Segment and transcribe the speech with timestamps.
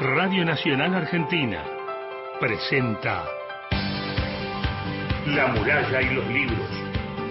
[0.00, 1.60] Radio Nacional Argentina
[2.38, 3.24] presenta
[5.26, 6.68] La muralla y los libros.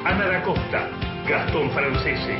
[0.03, 0.89] Ana da Costa,
[1.29, 2.37] Gastón Francese.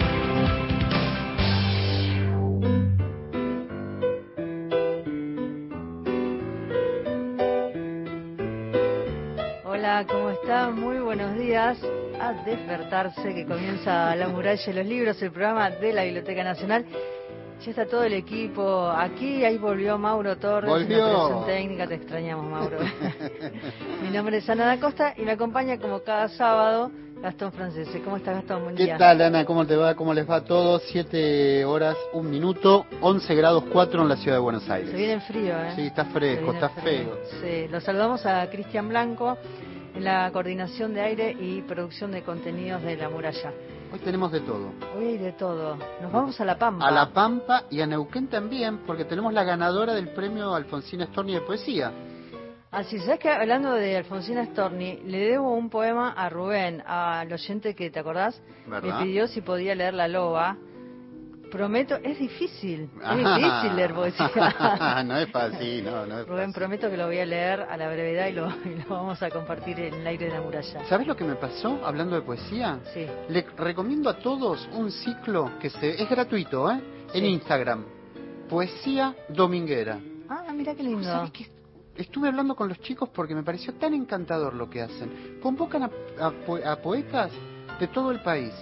[9.63, 10.69] Hola, ¿cómo está?
[10.71, 11.77] Muy buenos días.
[12.19, 16.85] A despertarse que comienza La muralla y los libros, el programa de la Biblioteca Nacional.
[17.63, 21.43] Ya está todo el equipo aquí, ahí volvió Mauro Torres Volvió.
[21.45, 22.77] técnica, te extrañamos Mauro.
[24.03, 26.91] Mi nombre es Ana da Costa y me acompaña como cada sábado
[27.21, 27.99] Gastón Francese.
[28.01, 28.63] ¿Cómo está Gastón?
[28.63, 28.97] Buen ¿Qué día.
[28.97, 29.43] tal, Ana?
[29.43, 29.95] ¿Cómo te va?
[29.95, 30.83] ¿Cómo les va a todos?
[30.91, 34.91] 7 horas, 1 minuto, 11 grados 4 en la ciudad de Buenos Aires.
[34.91, 35.71] Se viene en frío, ¿eh?
[35.75, 36.83] Sí, está fresco, está frío.
[36.83, 37.17] feo.
[37.41, 39.35] Sí, lo saludamos a Cristian Blanco
[39.97, 43.51] en la coordinación de aire y producción de contenidos de La Muralla.
[43.91, 44.71] Hoy tenemos de todo.
[44.95, 45.75] Hoy hay de todo.
[46.01, 46.87] Nos vamos a La Pampa.
[46.87, 51.33] A La Pampa y a Neuquén también, porque tenemos la ganadora del premio Alfonsina Storni
[51.33, 51.91] de poesía.
[52.69, 57.73] Así, ¿sabes que Hablando de Alfonsina Storni, le debo un poema a Rubén, al oyente
[57.73, 58.39] que, ¿te acordás?
[58.67, 58.99] ¿Verdad?
[58.99, 60.57] Me pidió si podía leer La Loba.
[61.51, 63.15] Prometo, es difícil, es Ah.
[63.37, 65.03] difícil leer poesía.
[65.05, 66.53] no es fácil, no, no es Rubén, fácil.
[66.53, 69.29] prometo que lo voy a leer a la brevedad y lo, y lo vamos a
[69.29, 70.83] compartir en el aire de la muralla.
[70.85, 72.79] ¿Sabes lo que me pasó hablando de poesía?
[72.93, 73.05] Sí.
[73.29, 76.81] Le recomiendo a todos un ciclo que se es gratuito, ¿eh?
[77.13, 77.27] En Sí.
[77.27, 77.85] Instagram.
[78.49, 79.99] Poesía dominguera.
[80.29, 81.03] Ah, mira qué lindo.
[81.03, 81.47] ¿Sabes qué?
[81.95, 85.39] Estuve hablando con los chicos porque me pareció tan encantador lo que hacen.
[85.41, 87.31] Convocan a, a a poetas
[87.79, 88.53] de todo el país.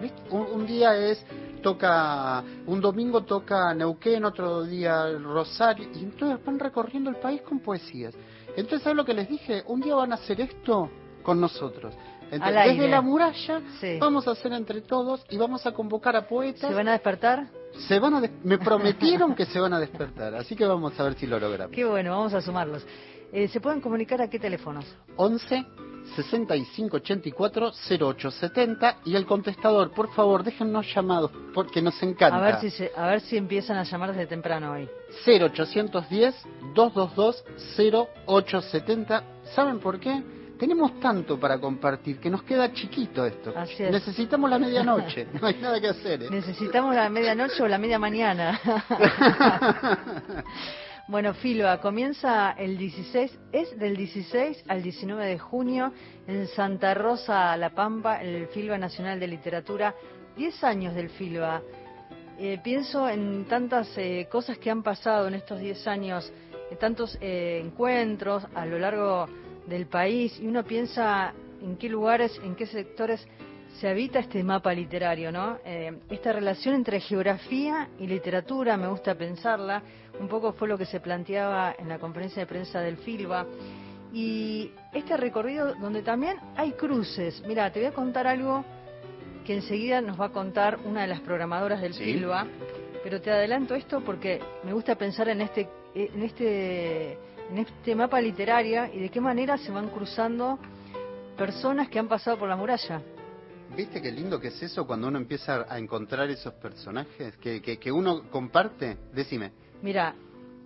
[0.00, 0.22] ¿Viste?
[0.30, 1.24] Un, un día es
[1.66, 7.58] toca un domingo toca Neuquén, otro día Rosario y entonces van recorriendo el país con
[7.58, 8.14] poesías.
[8.50, 9.64] Entonces ¿sabes lo que les dije?
[9.66, 10.88] Un día van a hacer esto
[11.24, 11.92] con nosotros.
[12.30, 13.98] Entonces, desde la muralla Sí.
[14.00, 16.70] vamos a hacer entre todos y vamos a convocar a poetas.
[16.70, 17.48] ¿Se van a despertar?
[17.88, 21.14] Se van a me prometieron que se van a despertar, así que vamos a ver
[21.14, 21.74] si lo logramos.
[21.74, 22.86] Qué bueno, vamos a sumarlos.
[23.32, 24.84] Eh, ¿Se pueden comunicar a qué teléfonos?
[25.16, 25.66] 11
[26.14, 32.36] 65 84 08 70 y el contestador, por favor, déjennos llamados porque nos encanta.
[32.36, 34.88] A ver si se- a ver si empiezan a llamar desde temprano hoy.
[35.26, 36.34] 0810
[36.74, 37.44] 222
[37.76, 39.24] 0870.
[39.54, 40.22] ¿Saben por qué?
[40.58, 43.52] Tenemos tanto para compartir que nos queda chiquito esto.
[43.54, 43.90] Así es.
[43.90, 46.22] Necesitamos la medianoche, no hay nada que hacer.
[46.22, 46.28] ¿eh?
[46.30, 48.58] Necesitamos la medianoche o la media mañana.
[51.08, 55.92] bueno, Filba, comienza el 16, es del 16 al 19 de junio
[56.26, 59.94] en Santa Rosa, La Pampa, el Filba Nacional de Literatura.
[60.36, 61.62] 10 años del Filba.
[62.38, 66.32] Eh, pienso en tantas eh, cosas que han pasado en estos 10 años,
[66.70, 69.26] en tantos eh, encuentros a lo largo
[69.66, 73.26] del país, y uno piensa en qué lugares, en qué sectores
[73.80, 75.58] se habita este mapa literario, ¿no?
[75.64, 79.82] Eh, esta relación entre geografía y literatura, me gusta pensarla,
[80.18, 83.46] un poco fue lo que se planteaba en la conferencia de prensa del Filba.
[84.12, 87.42] Y este recorrido donde también hay cruces.
[87.46, 88.64] Mira, te voy a contar algo
[89.44, 92.04] que enseguida nos va a contar una de las programadoras del Sí.
[92.04, 92.46] Filba,
[93.02, 97.12] pero te adelanto esto porque me gusta pensar en este en este
[97.50, 100.58] en este mapa literario y de qué manera se van cruzando
[101.36, 103.02] personas que han pasado por la muralla.
[103.74, 107.78] ¿Viste qué lindo que es eso cuando uno empieza a encontrar esos personajes que, que,
[107.78, 108.96] que uno comparte?
[109.12, 109.52] Decime.
[109.82, 110.14] Mira,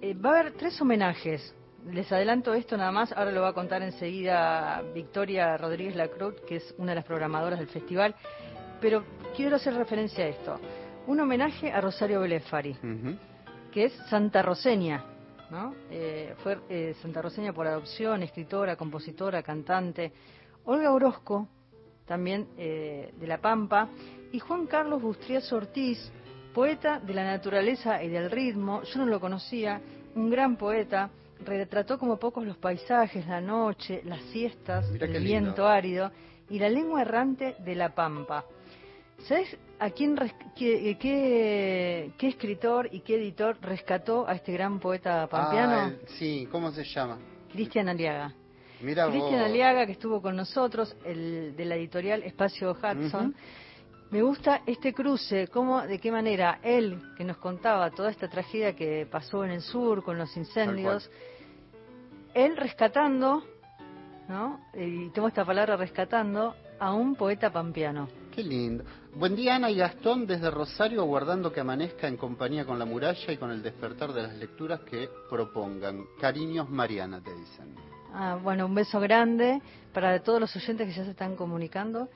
[0.01, 1.55] eh, va a haber tres homenajes.
[1.91, 6.57] Les adelanto esto nada más, ahora lo va a contar enseguida Victoria Rodríguez Lacruz, que
[6.57, 8.15] es una de las programadoras del festival,
[8.81, 9.03] pero
[9.35, 10.61] quiero hacer referencia a esto.
[11.07, 12.77] Un homenaje a Rosario Belefari,
[13.73, 15.05] que es Santa Roseña,
[15.51, 15.75] ¿no?
[15.91, 20.13] Eh, fue eh, Santa Roseña por adopción, escritora, compositora, cantante.
[20.65, 21.49] Olga Orozco,
[22.11, 23.89] también eh, de La Pampa,
[24.33, 26.11] y Juan Carlos Bustrias Ortiz,
[26.53, 29.81] poeta de la naturaleza y del ritmo, yo no lo conocía,
[30.17, 31.09] un gran poeta,
[31.45, 35.21] retrató como pocos los paisajes, la noche, las siestas, el lindo.
[35.21, 36.11] viento árido
[36.49, 38.45] y la lengua errante de La Pampa.
[39.29, 40.17] ¿Sabes a quién,
[40.57, 45.77] qué, qué- qué escritor y qué editor rescató a este gran poeta pampeano?
[45.77, 47.19] Ah, el- sí, ¿cómo se llama?
[47.53, 48.35] Cristian Aliaga.
[48.81, 49.43] Cristian.
[49.43, 53.35] Aliaga, que estuvo con nosotros, el de la editorial Espacio Hudson.
[54.11, 58.75] Me gusta este cruce, cómo, de qué manera él, que nos contaba toda esta tragedia
[58.75, 61.09] que pasó en el sur con los incendios,
[62.35, 63.45] él rescatando,
[64.29, 64.59] ¿no?
[64.75, 68.09] Y tengo esta palabra rescatando, a un poeta pampeano.
[68.35, 68.85] Qué lindo.
[69.15, 73.33] Buen día, Ana y Gastón, desde Rosario, aguardando que amanezca en compañía con la muralla
[73.33, 76.05] y con el despertar de las lecturas que propongan.
[76.19, 77.75] Cariños, Mariana, te dicen.
[78.13, 79.61] Ah, bueno, un beso grande
[79.93, 82.09] para todos los oyentes que ya se están comunicando.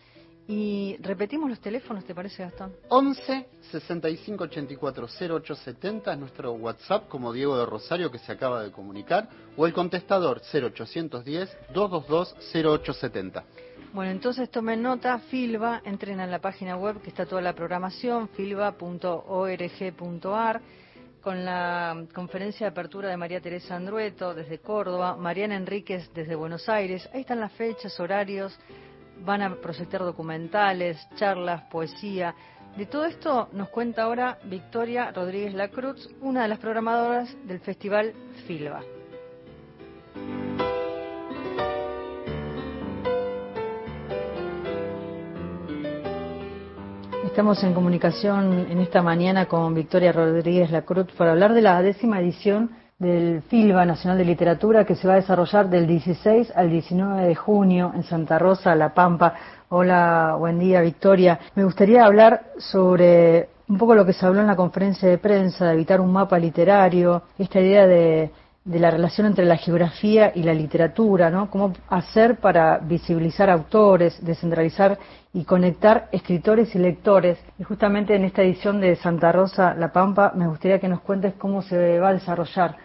[0.47, 2.75] Y repetimos los teléfonos, ¿te parece, Gastón?
[2.89, 8.71] 11 65 84 0870 es nuestro WhatsApp, como Diego de Rosario que se acaba de
[8.71, 13.45] comunicar, o el contestador 0810 222 0870.
[13.95, 18.29] Bueno, entonces tomen nota, Filba, entren a la página web que está toda la programación,
[18.29, 18.75] filba.org.ar,
[21.25, 26.69] con la conferencia de apertura de María Teresa Andrueto desde Córdoba, Mariana Enríquez desde Buenos
[26.69, 27.09] Aires.
[27.15, 28.57] Ahí están las fechas, horarios,
[29.25, 32.35] van a proyectar documentales, charlas, poesía.
[32.77, 38.13] De todo esto nos cuenta ahora Victoria Rodríguez Lacruz, una de las programadoras del Festival
[38.47, 38.83] Filba.
[47.35, 52.21] Estamos en comunicación en esta mañana con Victoria Rodríguez Lacruz para hablar de la décima
[52.21, 57.27] edición del FILBA Nacional de Literatura que se va a desarrollar del 16 al 19
[57.27, 59.35] de junio en Santa Rosa, La Pampa.
[59.69, 61.41] Hola, buen día, Victoria.
[61.57, 65.67] Me gustaría hablar sobre un poco lo que se habló en la conferencia de prensa,
[65.67, 68.31] de evitar un mapa literario, esta idea de
[68.65, 71.51] de la relación entre la geografía y la literatura, ¿no?
[71.51, 74.99] Cómo hacer para visibilizar autores, descentralizar
[75.35, 77.39] y conectar escritores y lectores.
[77.59, 81.35] Y justamente en esta edición de Santa Rosa La Pampa me gustaría que nos cuentes
[81.35, 82.77] cómo se va a desarrollar.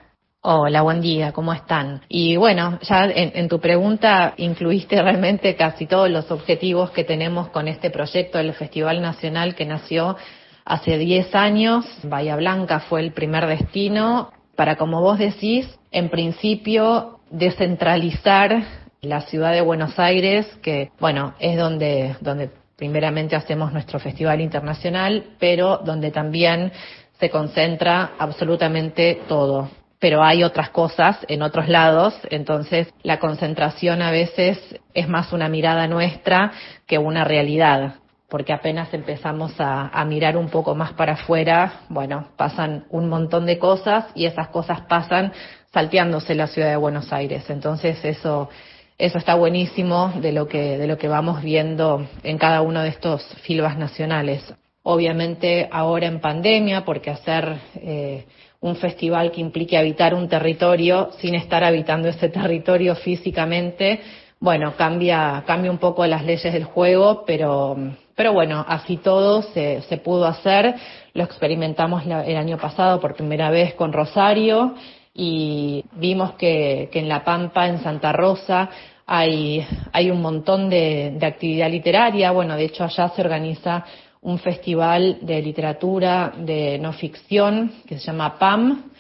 [0.42, 2.02] Hola, buen día, ¿cómo están?
[2.10, 7.50] Y bueno, ya en, en, tu pregunta incluiste realmente casi todos los objetivos que tenemos
[7.50, 10.16] con este proyecto del Festival Nacional que nació
[10.64, 11.86] hace 10 años.
[12.04, 18.62] Bahía Blanca fue el primer destino para, como vos decís, en principio descentralizar
[19.00, 25.28] la ciudad de Buenos Aires, que, bueno, es donde, donde primeramente hacemos nuestro festival internacional,
[25.40, 26.74] pero donde también
[27.22, 29.70] se concentra absolutamente todo.
[29.98, 34.60] Pero hay otras cosas en otros lados, entonces la concentración a veces
[34.94, 36.52] es más una mirada nuestra
[36.86, 37.94] que una realidad
[38.30, 43.58] porque apenas empezamos a, mirar un poco más para afuera, bueno, pasan un montón de
[43.58, 45.34] cosas y esas cosas pasan
[45.74, 47.50] salteándose la ciudad de Buenos Aires.
[47.50, 48.50] Entonces eso,
[48.98, 52.90] eso está buenísimo de lo que, de lo que vamos viendo en cada uno de
[52.90, 54.54] estos filbas nacionales.
[54.84, 58.26] Obviamente ahora en pandemia, porque hacer eh,
[58.62, 64.02] un festival que implique habitar un territorio sin estar habitando ese territorio físicamente,
[64.40, 67.76] bueno, cambia, cambia un poco las leyes del juego, pero
[68.20, 70.76] pero bueno, así todo se, se pudo hacer.
[71.14, 74.76] Lo experimentamos el año pasado por primera vez con Rosario
[75.14, 78.70] y vimos que, en La Pampa, en Santa Rosa,
[79.06, 79.66] hay,
[80.12, 82.32] un montón de, actividad literaria.
[82.32, 83.86] Bueno, de hecho allá se organiza
[84.22, 88.92] un festival de literatura de no ficción que se llama PAM,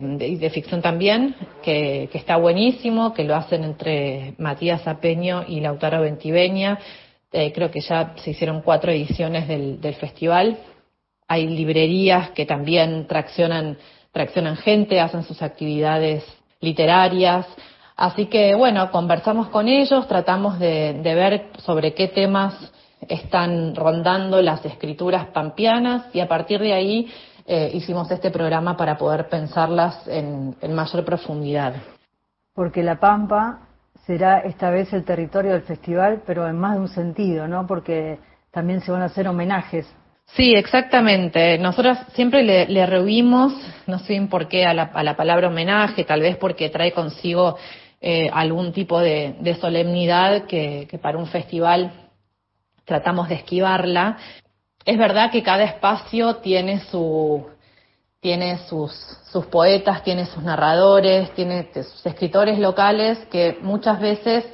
[0.00, 5.60] de, de ficción también, que, que, está buenísimo, que lo hacen entre Matías Apeño y
[5.60, 6.80] Lautaro Ventiveña.
[7.36, 10.56] Eh, creo que ya se hicieron cuatro ediciones del, del, festival.
[11.26, 13.76] Hay librerías que también traccionan,
[14.12, 16.24] traccionan gente, hacen sus actividades
[16.60, 17.44] literarias.
[17.96, 22.54] Así que, bueno, conversamos con ellos, tratamos de, de ver sobre qué temas
[23.08, 27.12] están rondando las escrituras pampianas y a partir de ahí
[27.46, 31.74] eh, hicimos este programa para poder pensarlas en, en mayor profundidad.
[32.54, 33.63] Porque la Pampa
[34.06, 37.66] será esta vez el territorio del festival, pero en más de un sentido, ¿no?
[37.66, 38.18] Porque
[38.50, 39.86] también se van a hacer homenajes.
[40.26, 41.58] Sí, exactamente.
[41.58, 43.52] Nosotros siempre le, le rehuimos,
[43.86, 46.92] no sé bien por qué, a la, a la, palabra homenaje, tal vez porque trae
[46.92, 47.56] consigo
[48.00, 51.92] eh, algún tipo de, solemnidad que para un festival
[52.84, 54.16] tratamos de esquivarla.
[54.84, 57.46] Es verdad que cada espacio tiene su,
[58.24, 58.90] tiene sus,
[59.30, 64.46] sus poetas, tiene sus narradores, tiene sus escritores locales que muchas veces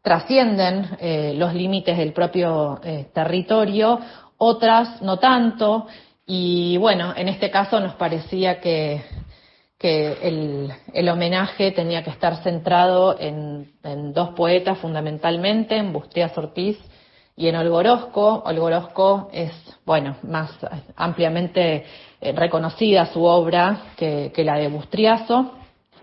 [0.00, 4.00] trascienden eh, los límites del propio eh, territorio,
[4.38, 5.86] otras no tanto,
[6.24, 9.02] y bueno, en este caso nos parecía que,
[9.78, 16.38] que el, el, homenaje tenía que estar centrado en, en, dos poetas fundamentalmente, en Busteas
[16.38, 16.78] Ortiz
[17.36, 18.42] y en Olgorosco.
[18.46, 19.52] Olgorosco es,
[19.84, 20.52] bueno, más
[20.96, 21.84] ampliamente
[22.20, 25.52] reconocida su obra que, la de Bustriazo.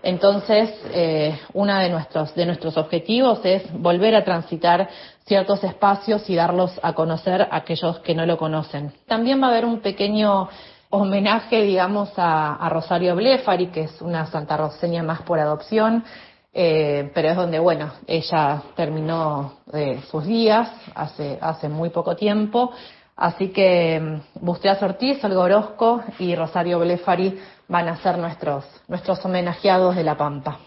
[0.02, 4.88] Entonces, eh, uno de nuestros, de nuestros objetivos es volver a transitar
[5.26, 8.92] ciertos espacios y darlos a conocer a aquellos que no lo conocen.
[9.06, 10.48] También va a haber un pequeño
[10.90, 16.04] homenaje, digamos, a, Rosario Blefari, que es una santarroceña más por adopción,
[16.52, 22.72] eh, pero es donde, bueno, ella terminó eh, sus días hace, hace muy poco tiempo
[23.18, 29.22] Así que mm, Busteas Ortiz, Olga Orozco y Rosario Blefari van a ser nuestros, nuestros
[29.24, 30.58] homenajeados de La Pampa.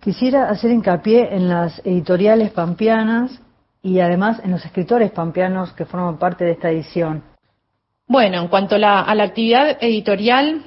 [0.00, 3.40] Quisiera hacer hincapié en las editoriales pampianas
[3.82, 7.22] y además en los escritores pampeanos que forman parte de esta edición?
[8.06, 10.62] Bueno, en cuanto a la, actividad editorial,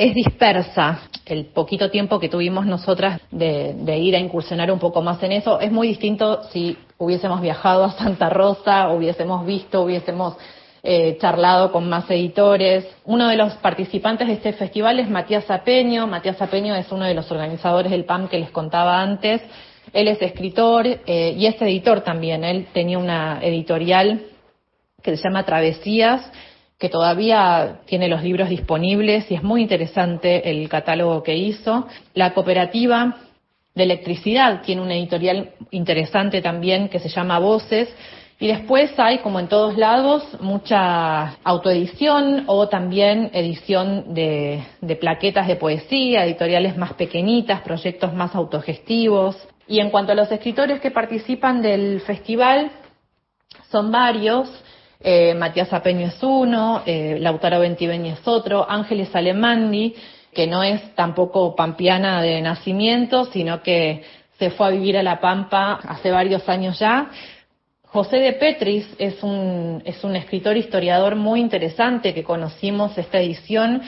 [0.00, 1.02] es dispersa.
[1.26, 5.60] El poquito tiempo que tuvimos nosotras de, ir a incursionar un poco más en eso
[5.60, 10.38] es muy distinto si hubiésemos viajado a Santa Rosa, hubiésemos visto, hubiésemos
[10.82, 12.88] eh, charlado con más editores.
[13.04, 16.06] Uno de los participantes de este festival es Matías Apeño.
[16.06, 19.42] Matías Apeño es uno de los organizadores del PAM que les contaba antes.
[19.92, 22.42] Él es escritor eh, y es editor también.
[22.42, 24.22] Él tenía una editorial
[25.02, 26.32] que se llama Travesías,
[26.80, 31.86] que todavía tiene los libros disponibles y es muy interesante el catálogo que hizo.
[32.14, 33.18] La cooperativa
[33.74, 37.94] de electricidad tiene una editorial interesante también que se llama Voces,
[38.42, 44.64] y después hay, como en todos lados, mucha autoedición o también edición de,
[44.98, 49.36] plaquetas de poesía, editoriales más pequeñitas, proyectos más autogestivos.
[49.68, 52.70] Y en cuanto a los escritores que participan del festival,
[53.70, 54.48] son varios.
[55.02, 59.94] Eh, Matías Apeño es uno, eh, Lautaro Bentibeñi es otro, Ángeles Alemandi,
[60.32, 64.02] que no es tampoco pampiana de nacimiento, sino que
[64.38, 67.10] se fue a vivir a La Pampa hace varios años ya,
[67.92, 73.82] José de Petris es un, es un escritor historiador muy interesante que conocimos esta edición.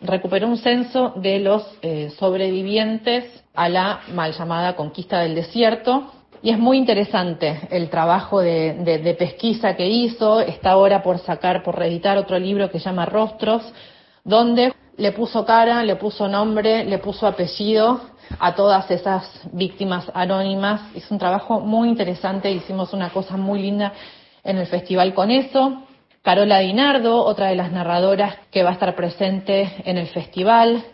[0.00, 6.10] Recuperó un censo de los eh, sobrevivientes a la mal llamada conquista del desierto.
[6.42, 10.40] Y es muy interesante el trabajo de, de pesquisa que hizo.
[10.40, 13.62] Está ahora por sacar, por reeditar otro libro que se llama Rostros,
[14.24, 18.00] donde le puso cara, le puso nombre, le puso apellido
[18.38, 20.80] a todas esas víctimas anónimas.
[20.94, 23.92] Es un trabajo muy interesante, hicimos una cosa muy linda
[24.44, 25.84] en el festival con eso.
[26.22, 30.84] Carola Dinardo, otra de las narradoras que va a estar presente en el festival.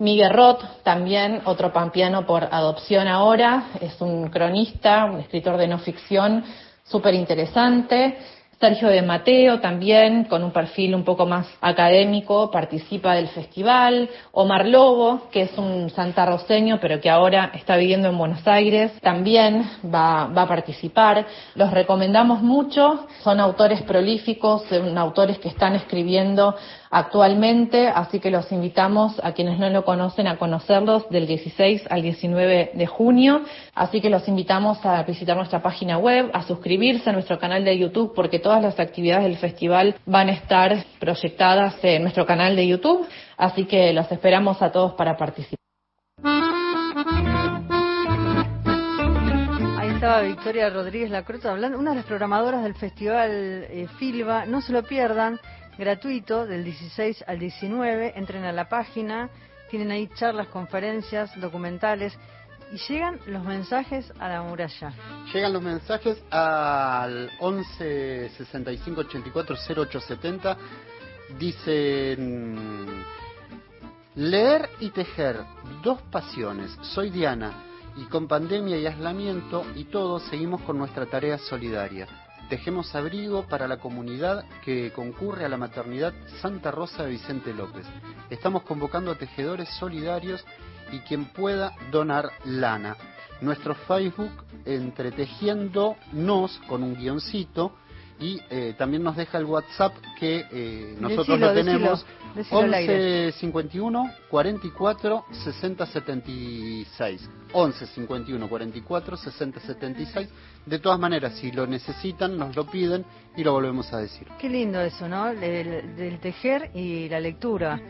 [0.00, 5.78] Miguel Roth, también otro pampiano por adopción ahora, es un cronista, un escritor de no
[5.80, 6.44] ficción
[6.84, 8.16] súper interesante.
[8.60, 14.08] Sergio de Mateo también, con un perfil un poco más académico, participa del festival.
[14.32, 19.68] Omar Lobo, que es un santarroceño, pero que ahora está viviendo en Buenos Aires, también
[19.84, 21.26] va, va a participar.
[21.56, 26.56] Los recomendamos mucho, son autores prolíficos, son autores que están escribiendo
[26.90, 32.02] actualmente, así que los invitamos a quienes no lo conocen a conocerlos del 16 al
[32.02, 33.42] 19 de junio,
[33.74, 37.78] así que los invitamos a visitar nuestra página web, a suscribirse a nuestro canal de
[37.78, 42.66] YouTube porque todas las actividades del festival van a estar proyectadas en nuestro canal de
[42.66, 45.58] YouTube, así que los esperamos a todos para participar.
[49.98, 54.72] Estaba Victoria Rodríguez Lacrota hablando, una de las programadoras del festival eh, Filba, no se
[54.72, 55.40] lo pierdan
[55.78, 58.12] gratuito del 16 al 19.
[58.16, 59.30] Entren a la página,
[59.70, 62.18] tienen ahí charlas, conferencias, documentales
[62.72, 64.92] y llegan los mensajes a la muralla.
[65.32, 70.56] Llegan los mensajes al 11 65 84 0870.
[71.38, 73.04] Dicen
[74.16, 75.40] leer y tejer,
[75.82, 76.76] dos pasiones.
[76.82, 77.52] Soy Diana
[77.96, 83.68] y con pandemia y aislamiento y todo seguimos con nuestra tarea solidaria Tejemos abrigo para
[83.68, 87.86] la comunidad que concurre a la maternidad Santa Rosa de Vicente López.
[88.30, 90.42] Estamos convocando a tejedores solidarios
[90.90, 92.96] y quien pueda donar lana.
[93.42, 94.30] Nuestro Facebook
[94.64, 97.74] entretejiendo nos con un guioncito
[98.20, 102.04] y eh, también nos deja el WhatsApp que eh, nosotros lo tenemos.
[102.50, 110.28] 11 51 44 60 76 11 51 44 60 76
[110.66, 113.04] de todas maneras si lo necesitan nos lo piden
[113.36, 114.28] y lo volvemos a decir.
[114.38, 117.80] Qué lindo eso no del, tejer y la lectura.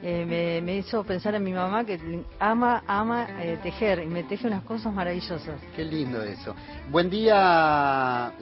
[0.00, 1.98] Eh, me, hizo pensar en mi mamá que
[2.38, 3.26] ama ama
[3.64, 5.60] tejer y me teje unas cosas maravillosas.
[5.74, 6.54] Qué lindo eso.
[6.90, 8.32] Buen día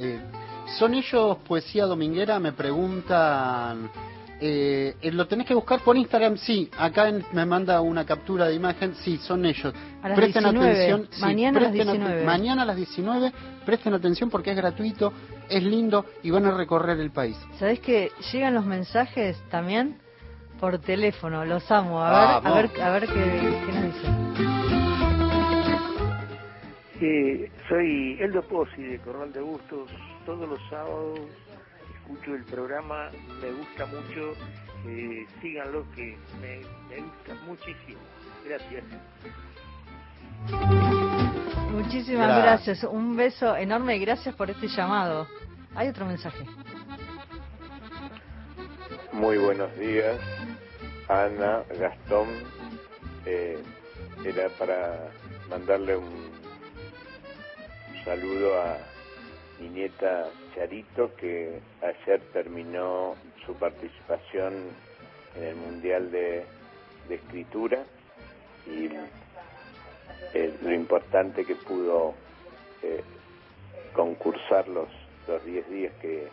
[0.67, 2.39] ¿Son ellos poesía dominguera?
[2.39, 3.91] Me preguntan.
[4.39, 6.37] Eh, eh, ¿Lo tenés que buscar por Instagram?
[6.37, 8.95] Sí, acá me manda una captura de imagen.
[8.97, 9.73] Sí, son ellos.
[10.15, 11.09] presten atención.
[11.21, 12.25] Mañana a las 19.
[12.25, 13.33] mañana a las 19.
[13.65, 15.13] Presten atención porque es gratuito,
[15.49, 17.37] es lindo y van a recorrer el país.
[17.59, 19.99] ¿Sabés que llegan los mensajes también?
[20.61, 22.03] Por teléfono, los amo.
[22.03, 24.27] A ver, a ver, a ver qué, qué nos dicen.
[27.01, 29.91] Eh, soy Eldo Pozzi de Corral de Bustos.
[30.27, 31.21] Todos los sábados
[31.95, 34.33] escucho el programa, me gusta mucho.
[34.89, 36.57] Eh, síganlo que me,
[37.01, 38.01] gusta muchísimo.
[38.45, 38.85] Gracias.
[41.71, 42.83] Muchísimas gracias.
[42.83, 45.29] Un beso enorme y gracias por este llamado.
[45.77, 46.45] Hay otro mensaje.
[49.13, 50.19] Muy buenos días,
[51.09, 52.29] Ana, Gastón.
[53.25, 53.63] Eh,
[54.25, 55.09] era para
[55.49, 56.31] mandarle un
[58.05, 58.96] saludo a
[59.61, 64.55] mi nieta Charito, que ayer terminó su participación
[65.37, 66.45] en el Mundial de,
[67.09, 67.85] Escritura
[68.67, 68.89] y
[70.35, 72.15] eh, lo importante que pudo
[72.83, 73.05] eh,
[73.93, 74.89] concursar los,
[75.29, 76.29] los 10 días que...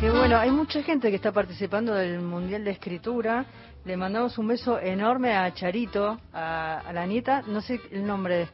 [0.00, 3.46] Qué bueno, hay mucha gente que está participando del Mundial de Escritura.
[3.86, 8.48] Le mandamos un beso enorme a Charito, a, a la nieta, no sé el nombre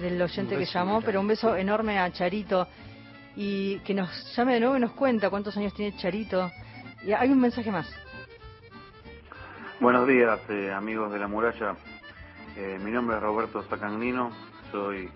[0.00, 2.66] del oyente que llamó, pero un beso enorme a Charito
[3.36, 6.50] y que nos llame de nuevo y nos cuenta cuántos años tiene Charito.
[7.04, 7.86] Y hay un mensaje más.
[9.80, 11.76] Buenos días, eh, amigos de la muralla.
[12.56, 14.30] Eh, mi nombre es Roberto Sacagnino,
[14.70, 15.10] soy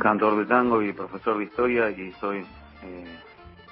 [0.00, 2.46] cantor de tango y profesor de historia y soy
[2.82, 3.18] eh,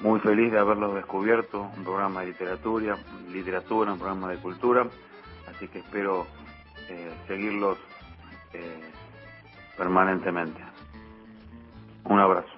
[0.00, 2.96] muy feliz de haberlos descubierto, un programa de literatura,
[3.30, 4.86] literatura, un programa de cultura,
[5.54, 6.26] así que espero
[7.26, 7.78] seguirlos
[9.76, 10.60] permanentemente.
[12.04, 12.53] Un abrazo.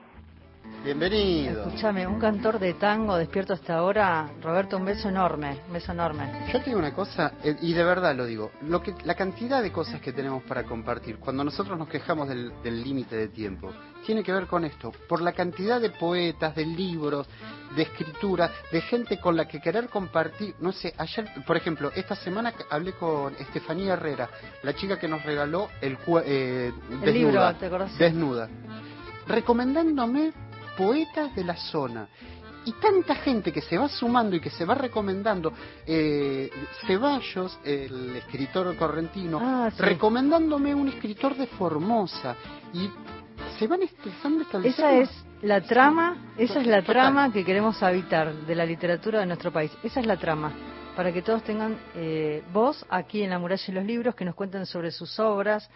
[0.85, 1.67] Bienvenido.
[1.67, 6.47] Escúchame, un cantor de tango despierto hasta ahora, Roberto, un beso enorme, un beso enorme.
[6.53, 9.63] Yo te digo una cosa, eh, y de verdad lo digo, lo que, la cantidad
[9.63, 13.73] de cosas que tenemos para compartir, cuando nosotros nos quejamos del límite de tiempo,
[14.07, 17.27] tiene que ver con esto, por la cantidad de poetas, de libros,
[17.75, 22.15] de escritura, de gente con la que querer compartir, no sé, ayer, por ejemplo, esta
[22.15, 24.31] semana hablé con Estefanía Herrera,
[24.63, 27.57] la chica que nos regaló el, eh, desnuda,
[27.99, 28.49] desnuda,
[29.27, 30.46] recomendándome
[30.77, 32.09] poetas de la zona.
[32.65, 35.53] Y tanta gente que se va sumando y que se va recomendando.
[35.87, 36.51] Eh,
[36.87, 42.35] Ceballos, el escritor correntino, ah, recomendándome un escritor de Formosa.
[42.73, 42.91] Y
[43.57, 45.09] se van estresando Esa es
[45.43, 49.71] la trama, esa es la trama que queremos habitar de la literatura de nuestro país.
[49.85, 50.53] Esa es la trama
[50.97, 54.35] para que todos tengan eh, voz aquí en la muralla y los libros, que nos
[54.35, 55.69] cuenten sobre sus obras,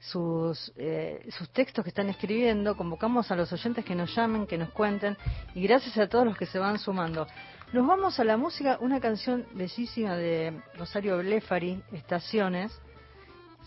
[0.00, 2.76] sus, eh, sus textos que están escribiendo.
[2.76, 5.16] Convocamos a los oyentes que nos llamen, que nos cuenten.
[5.54, 7.26] Y gracias a todos los que se van sumando.
[7.72, 12.72] Nos vamos a la música, una canción bellísima de Rosario Blefari, Estaciones.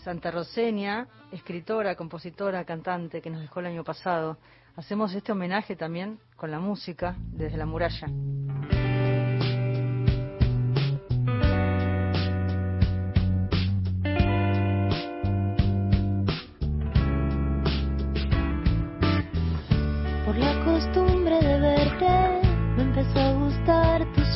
[0.02, 4.36] Santa Rosenia, escritora, compositora, cantante que nos dejó el año pasado.
[4.74, 8.08] Hacemos este homenaje también con la música desde la muralla.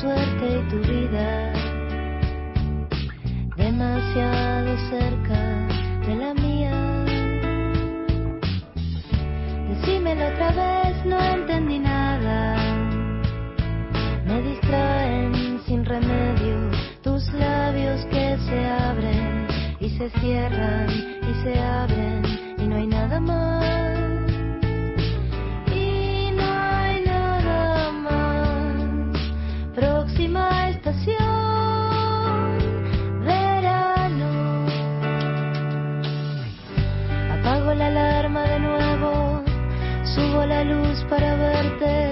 [0.00, 1.52] Suerte y tu vida
[3.56, 5.66] demasiado cerca
[6.06, 7.04] de la mía.
[9.68, 12.56] Decímelo otra vez, no entendí nada.
[14.26, 16.70] Me distraen sin remedio
[17.02, 19.46] tus labios que se abren
[19.80, 22.22] y se cierran y se abren
[22.58, 23.95] y no hay nada más.
[41.08, 42.05] Para verte.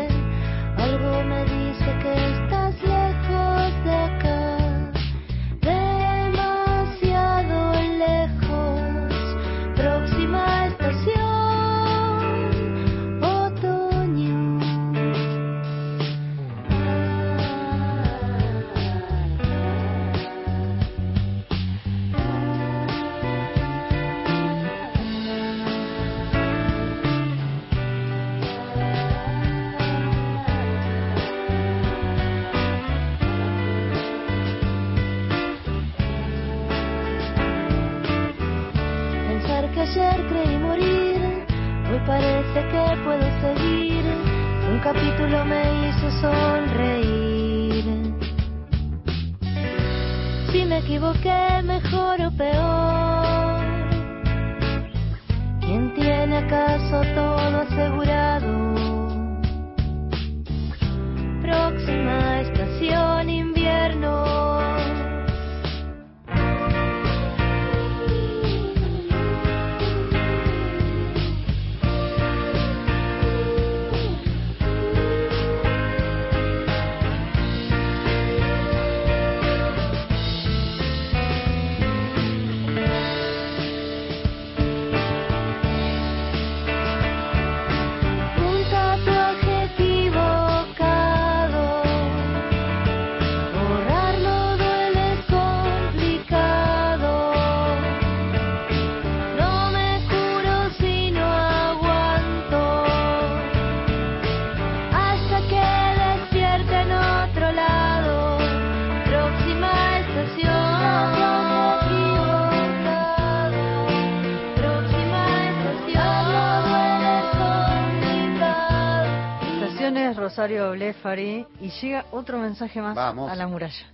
[120.44, 123.86] Rosario Blefari y llega otro mensaje más a la muralla.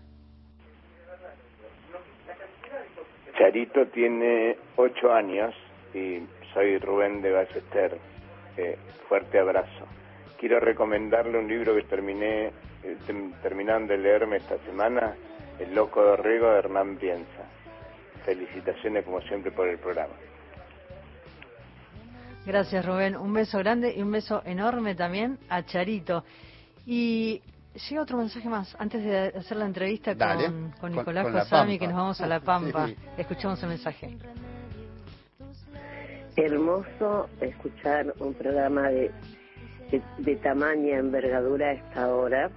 [3.38, 5.54] Charito tiene ocho años
[5.94, 6.18] y
[6.52, 7.98] soy Rubén de Ballester.
[8.56, 8.76] Eh,
[9.08, 9.86] fuerte abrazo.
[10.40, 12.50] Quiero recomendarle un libro que terminé
[12.82, 12.96] eh,
[13.42, 15.14] terminando de leerme esta semana,
[15.60, 17.44] El Loco de Riego de Hernán Piensa.
[18.24, 20.14] Felicitaciones como siempre por el programa.
[22.46, 26.24] Gracias Rubén, un beso grande y un beso enorme también a Charito.
[26.86, 27.42] Y
[27.88, 30.14] llega otro mensaje más, antes de hacer la entrevista
[30.80, 32.88] con, Nicolás Josami, que nos vamos a La Pampa.
[33.18, 34.16] Escuchamos el mensaje.
[36.36, 39.10] Hermoso escuchar un programa de,
[40.18, 42.50] de, tamaña envergadura a esta hora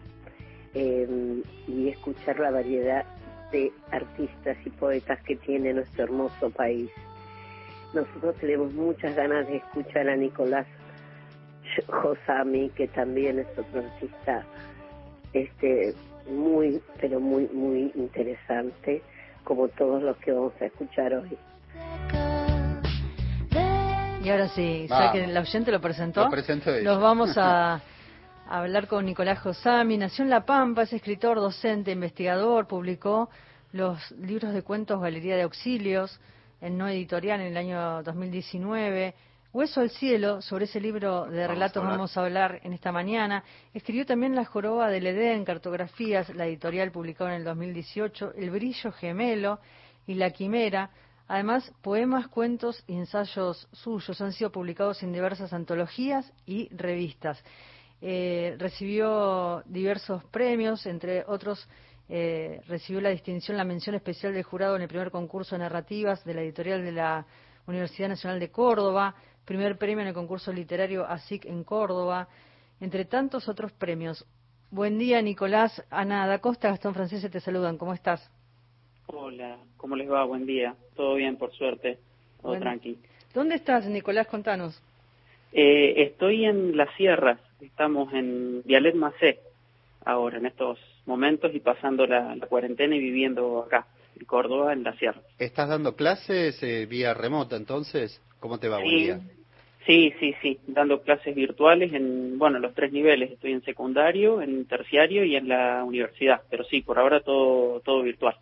[0.73, 3.05] eh, y escuchar la variedad
[3.51, 6.89] de artistas y poetas que tiene nuestro hermoso país.
[7.93, 10.65] Nosotros tenemos muchas ganas de escuchar a Nicolás
[11.87, 14.43] Josami, que también es otro artista
[15.33, 15.95] este
[16.29, 19.01] muy, pero muy, muy interesante,
[19.43, 21.37] como todos los que vamos a escuchar hoy.
[24.23, 26.29] Y ahora sí, ya que el oyente lo presentó,
[26.81, 27.81] los vamos a, a,
[28.47, 29.97] hablar con Nicolás Josami.
[29.97, 33.29] Nació en La Pampa, es escritor, docente, investigador, publicó
[33.73, 36.21] los libros de cuentos Galería de Auxilios,
[36.63, 39.13] en no editorial en el año 2019.
[39.51, 43.43] Hueso al cielo, sobre ese libro de relatos vamos a hablar en esta mañana.
[43.73, 48.93] Escribió también La joroba del Edén, cartografías, la editorial publicó en el 2018, El brillo
[48.93, 49.59] gemelo
[50.07, 50.89] y La quimera.
[51.27, 57.43] Además, poemas, cuentos y ensayos suyos han sido publicados en diversas antologías y revistas.
[58.01, 61.67] Eh, recibió diversos premios, entre otros
[62.09, 66.23] eh, recibió la distinción, la mención especial del jurado en el primer concurso de narrativas
[66.25, 67.25] de la editorial de la
[67.65, 72.27] Universidad Nacional de Córdoba, primer premio en el concurso literario ASIC en Córdoba,
[72.81, 74.25] entre tantos otros premios.
[74.69, 75.83] Buen día, Nicolás.
[75.89, 77.77] Ana da Costa, Gastón Francese te saludan.
[77.77, 78.29] ¿Cómo estás?
[79.05, 80.23] Hola, ¿cómo les va?
[80.25, 80.75] Buen día.
[80.95, 81.99] Todo bien, por suerte.
[82.41, 82.97] Todo tranquilo.
[83.33, 84.27] ¿Dónde estás, Nicolás?
[84.27, 84.81] Contanos.
[85.51, 87.39] Eh, estoy en las sierras.
[87.61, 89.39] Estamos en Vialet Macé
[90.03, 93.87] ahora, en estos momentos y pasando la, cuarentena y viviendo acá,
[94.17, 95.21] en Córdoba, en la sierra.
[95.37, 98.21] ¿Estás dando clases eh, vía remota entonces?
[98.39, 98.79] ¿Cómo te va?
[98.79, 99.21] Buen día.
[99.85, 103.31] Sí, sí, sí, dando clases virtuales en, bueno, los tres niveles.
[103.31, 108.01] Estoy en secundario, en terciario y en la universidad, pero sí, por ahora todo, todo
[108.01, 108.35] virtual.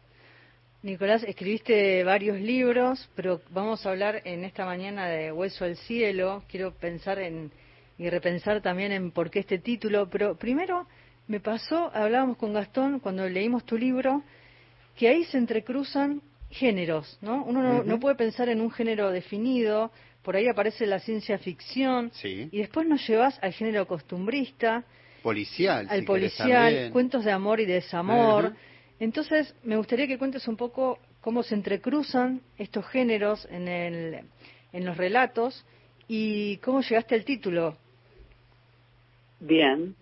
[0.84, 6.44] Nicolás, escribiste varios libros, pero vamos a hablar en esta mañana de Hueso al Cielo.
[6.48, 7.52] Quiero pensar en
[8.02, 10.88] y repensar también en por qué este título, pero primero
[11.28, 14.24] me pasó, hablábamos con Gastón cuando leímos tu libro,
[14.96, 17.44] que ahí se entrecruzan géneros, ¿no?
[17.44, 22.58] Uno no, puede pensar en un género definido, por ahí aparece la ciencia ficción, y
[22.58, 24.84] después nos llevas al género costumbrista,
[25.24, 28.54] policial, al policial, cuentos de amor y desamor.
[29.00, 34.20] Entonces, me gustaría que cuentes un poco cómo se entrecruzan estos géneros en, el,
[34.74, 35.66] en los relatos
[36.08, 37.78] y cómo llegaste al título.
[39.40, 39.96] Bien,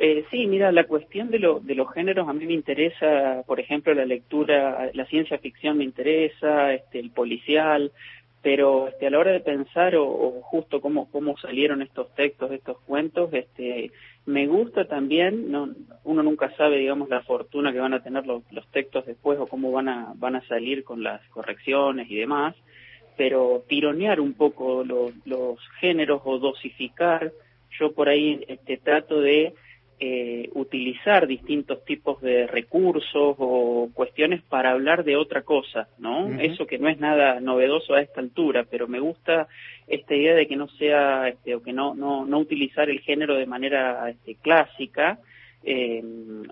[0.00, 3.58] eh, sí, mira, la cuestión de, lo, de los géneros a mí me interesa, por
[3.58, 7.90] ejemplo, la lectura, la ciencia ficción me interesa, este, el policial,
[8.40, 12.78] pero este, a la hora de pensar o, justo cómo, cómo salieron estos textos, estos
[12.82, 13.90] cuentos, este,
[14.24, 15.70] me gusta también, no,
[16.04, 19.48] uno nunca sabe, digamos, la fortuna que van a tener los, los textos después o
[19.48, 22.54] cómo van a, van a salir con las correcciones y demás,
[23.16, 27.32] pero tironear un poco los, los géneros o dosificar,
[27.80, 29.54] yo por ahí este, trato de
[30.00, 36.28] eh, utilizar distintos tipos de recursos o cuestiones para hablar de otra cosa, ¿no?
[36.40, 39.48] Eso que no es nada novedoso a esta altura, pero me gusta
[39.88, 43.34] esta idea de que no sea, este, o que no, no, no utilizar el género
[43.34, 45.18] de manera este, clásica
[45.64, 46.02] eh,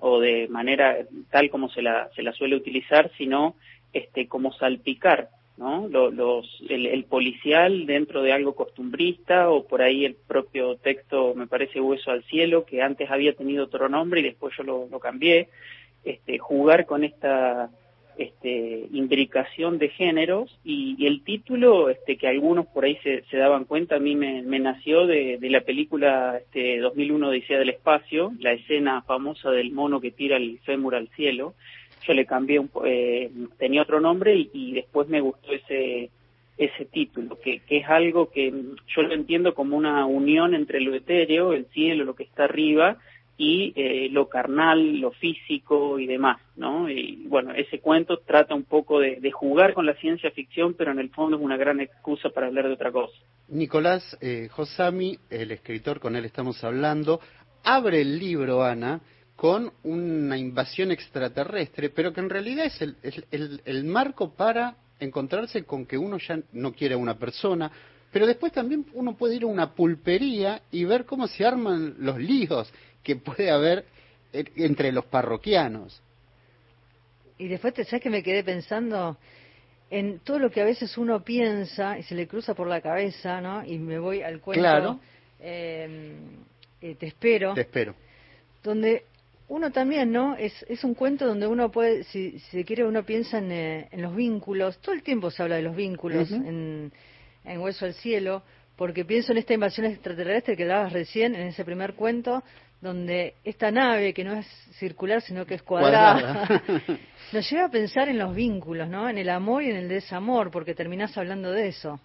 [0.00, 0.96] o de manera
[1.30, 3.54] tal como se la, se la suele utilizar, sino
[3.92, 5.88] este, como salpicar ¿no?
[5.88, 11.80] Los, el, policial dentro de algo costumbrista o por ahí el propio texto, me parece,
[11.80, 15.48] Hueso al Cielo, que antes había tenido otro nombre y después yo lo, cambié,
[16.04, 17.70] este, jugar con esta
[18.18, 23.64] este, imbricación de géneros y, el título, este, que algunos por ahí se, se daban
[23.64, 28.52] cuenta, a mí me, nació de, de, la película este, 2001 Odisea del Espacio, la
[28.52, 31.54] escena famosa del mono que tira el fémur al cielo,
[32.06, 36.10] yo le cambié, un, eh, tenía otro nombre y, después me gustó ese
[36.58, 41.52] ese título, que, es algo que yo lo entiendo como una unión entre lo etéreo,
[41.52, 42.96] el cielo, lo que está arriba,
[43.38, 46.88] y eh, lo carnal, lo físico y demás, ¿no?
[46.88, 50.92] Y bueno, ese cuento trata un poco de, de, jugar con la ciencia ficción, pero
[50.92, 53.14] en el fondo es una gran excusa para hablar de otra cosa.
[53.48, 57.20] Nicolás eh, Josami, el escritor, con él estamos hablando,
[57.62, 59.00] abre el libro, Ana,
[59.36, 62.96] con una invasión extraterrestre, pero que en realidad es el,
[63.30, 67.70] el, el, marco para encontrarse con que uno ya no quiere a una persona,
[68.10, 72.18] pero después también uno puede ir a una pulpería y ver cómo se arman los
[72.18, 72.72] líos
[73.02, 73.84] que puede haber
[74.32, 76.00] entre los parroquianos.
[77.38, 79.18] Y después, te ¿sabes que me quedé pensando?
[79.90, 83.40] en todo lo que a veces uno piensa y se le cruza por la cabeza,
[83.40, 83.64] ¿no?
[83.64, 84.62] Y me voy al cuento.
[84.62, 85.00] Claro.
[85.40, 86.16] Eh,
[86.80, 87.54] eh, te espero.
[87.54, 87.94] Te espero.
[88.62, 89.04] Donde
[89.48, 90.36] uno también, ¿no?
[90.36, 94.02] Es, es un cuento donde uno puede, si, si quiere, uno piensa en, eh, en,
[94.02, 94.78] los vínculos.
[94.78, 96.92] Todo el tiempo se habla de los vínculos en,
[97.44, 98.42] en Hueso al Cielo,
[98.76, 102.42] porque pienso en esta invasión extraterrestre que dabas recién, en ese primer cuento,
[102.80, 104.46] donde esta nave, que no es
[104.78, 106.62] circular, sino que es cuadrada,
[107.32, 109.08] nos lleva a pensar en los vínculos, ¿no?
[109.08, 112.00] En el amor y en el desamor, porque terminás hablando de eso.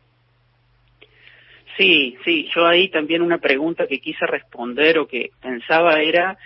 [1.77, 6.37] Sí, sí, yo ahí también una pregunta que quise responder o que pensaba era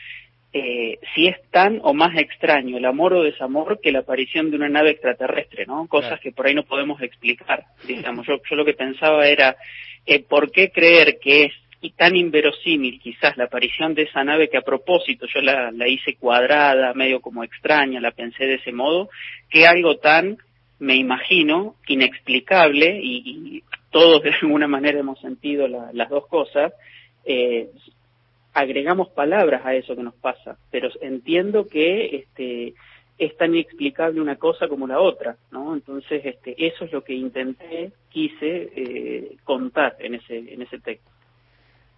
[0.58, 4.56] eh, si es tan o más extraño el amor o desamor que la aparición de
[4.56, 5.86] una nave extraterrestre, ¿no?
[5.88, 8.26] Cosas que por ahí no podemos explicar, digamos.
[8.26, 9.58] Yo, yo lo que pensaba era,
[10.06, 14.48] eh, ¿por qué creer que es y tan inverosímil quizás la aparición de esa nave
[14.48, 18.72] que a propósito yo la, la hice cuadrada, medio como extraña, la pensé de ese
[18.72, 19.10] modo,
[19.50, 20.38] que algo tan,
[20.80, 26.72] me imagino, inexplicable, y, y todos de alguna manera hemos sentido la, las dos cosas,
[27.26, 27.68] eh,
[28.56, 32.74] agregamos palabras a eso que nos pasa, pero entiendo que este,
[33.18, 35.74] es tan inexplicable una cosa como la otra, ¿no?
[35.74, 41.12] Entonces, este, eso es lo que intenté, quise eh, contar en ese, en ese texto.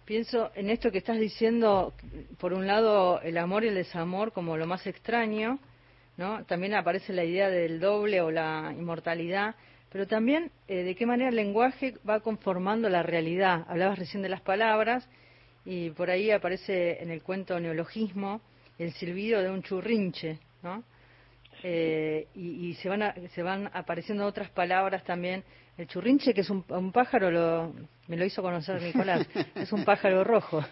[0.04, 1.94] Pienso en esto que estás diciendo,
[2.40, 5.60] por un lado, el amor y el desamor como lo más extraño,
[6.16, 6.44] ¿no?
[6.46, 9.54] También aparece la idea del doble o la inmortalidad,
[9.92, 13.64] pero también eh, de qué manera el lenguaje va conformando la realidad.
[13.68, 15.08] Hablabas recién de las palabras
[15.70, 18.40] y por ahí aparece en el cuento neologismo
[18.78, 20.82] el silbido de un churrinche, ¿no?
[21.62, 25.44] Eh, y, y, se van se van apareciendo otras palabras también.
[25.76, 27.74] El churrinche, que es un, un pájaro, lo,
[28.06, 30.64] me lo hizo conocer Nicolás, es un pájaro rojo.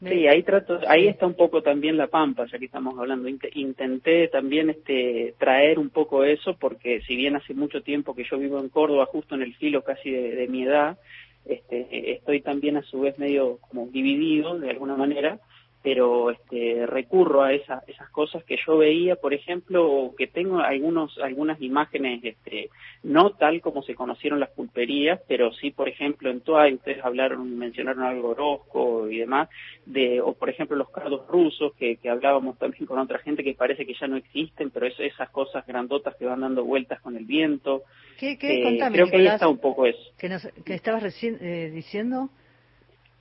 [0.00, 3.28] Sí, ahí trato, ahí está un poco también la pampa, ya que estamos hablando.
[3.28, 8.36] Intenté también este traer un poco eso, porque si bien hace mucho tiempo que yo
[8.38, 10.98] vivo en Córdoba, justo en el filo casi de, de mi edad,
[11.44, 15.40] este, estoy también a su vez medio como dividido de alguna manera
[15.82, 21.18] pero este, recurro a esa, esas cosas que yo veía, por ejemplo, que tengo algunos,
[21.18, 22.70] algunas imágenes, este,
[23.02, 27.58] no tal como se conocieron las pulperías, pero sí, por ejemplo, en Toay, ustedes hablaron,
[27.58, 29.48] mencionaron algo Orozco y demás,
[29.84, 33.54] de, o por ejemplo los cardos rusos, que, que hablábamos también con otra gente que
[33.54, 37.16] parece que ya no existen, pero es, esas cosas grandotas que van dando vueltas con
[37.16, 37.82] el viento.
[38.18, 38.60] ¿Qué, qué?
[38.60, 39.98] Eh, Contame, creo que ahí está un poco eso.
[40.16, 42.30] ¿Que, nos, que estabas recién eh, diciendo?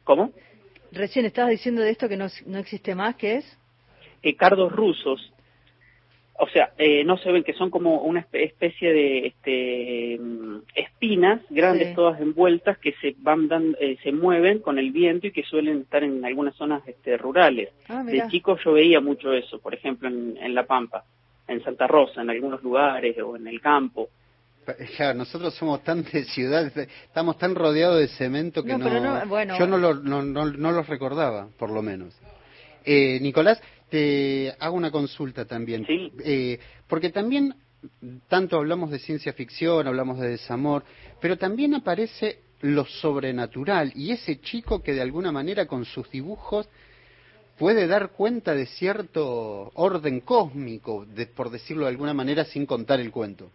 [0.04, 0.32] ¿Cómo?
[0.92, 3.58] Recién estabas diciendo de esto que no, no existe más, ¿qué es?
[4.24, 5.32] Eh, cardos rusos.
[6.44, 10.20] O sea, eh, no se ven que son como una especie de este,
[10.76, 11.96] espinas grandes Sí.
[11.96, 15.82] todas envueltas que se van dan, eh, se mueven con el viento y que suelen
[15.82, 17.70] estar en algunas zonas este, rurales.
[17.90, 21.04] Ah, De chico yo veía mucho eso, por ejemplo en, en La Pampa,
[21.48, 24.10] en Santa Rosa, en algunos lugares o en el campo.
[24.98, 29.00] Ya, nosotros somos tan de ciudad, estamos tan rodeados de cemento que No, no, pero
[29.02, 29.58] no, bueno.
[29.58, 32.14] yo no, lo, no, no, no los recordaba, por lo menos.
[32.86, 36.12] Eh, Nicolás, te hago una consulta también, Sí.
[36.24, 37.56] Eh, porque también
[38.28, 40.84] tanto hablamos de ciencia ficción, hablamos de desamor,
[41.20, 46.70] pero también aparece lo sobrenatural y ese chico que de alguna manera con sus dibujos
[47.58, 53.00] puede dar cuenta de cierto orden cósmico, de, por decirlo de alguna manera, sin contar
[53.00, 53.52] el cuento.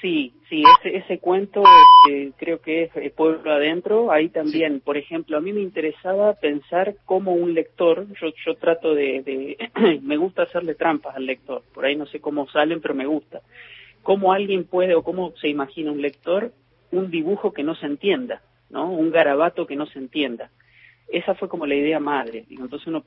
[0.00, 1.62] Sí, sí, ese, ese cuento
[2.08, 4.12] este, creo que es eh, Pueblo Adentro.
[4.12, 8.94] Ahí también, por ejemplo, a mí me interesaba pensar cómo un lector, yo, yo trato
[8.94, 12.94] de, de me gusta hacerle trampas al lector, por ahí no sé cómo salen, pero
[12.94, 13.40] me gusta.
[14.02, 16.52] Cómo alguien puede o cómo se imagina un lector
[16.92, 18.90] un dibujo que no se entienda, ¿no?
[18.90, 20.50] Un garabato que no se entienda.
[21.08, 22.44] Esa fue como la idea madre.
[22.50, 23.02] Entonces uno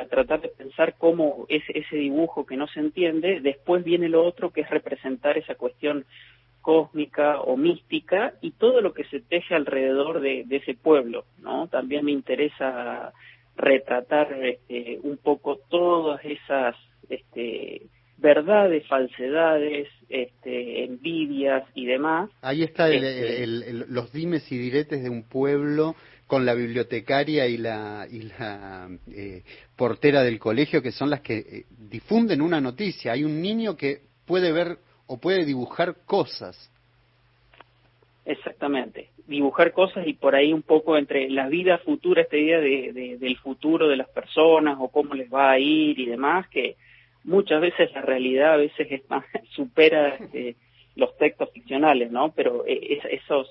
[0.00, 4.24] a tratar de pensar cómo ese, ese dibujo que no se entiende, después viene lo
[4.24, 6.04] otro que es representar esa cuestión
[6.60, 11.68] cósmica o mística y todo lo que se teje alrededor de, de ese pueblo, ¿no?
[11.68, 13.12] También me interesa
[13.56, 16.76] retratar este, un poco todas esas
[17.08, 17.82] este,
[18.18, 22.30] verdades, falsedades, este, envidias y demás.
[22.42, 25.94] Ahí está el- Este- el- el- los dimes y diretes de un pueblo
[26.28, 29.42] con la bibliotecaria y la, y la eh,
[29.74, 33.12] portera del colegio, que son las que eh, difunden una noticia.
[33.12, 36.70] Hay un niño que puede ver o puede dibujar cosas.
[38.26, 39.08] Exactamente.
[39.26, 43.36] dibujar cosas y por ahí un poco entre la vida futura, esta idea de, del
[43.38, 46.76] futuro de las personas o cómo les va a ir y demás, que
[47.24, 49.24] muchas veces la realidad a veces es más,
[49.56, 50.56] supera este,
[50.94, 52.32] los textos ficcionales, ¿no?
[52.32, 53.48] Pero eh, esos,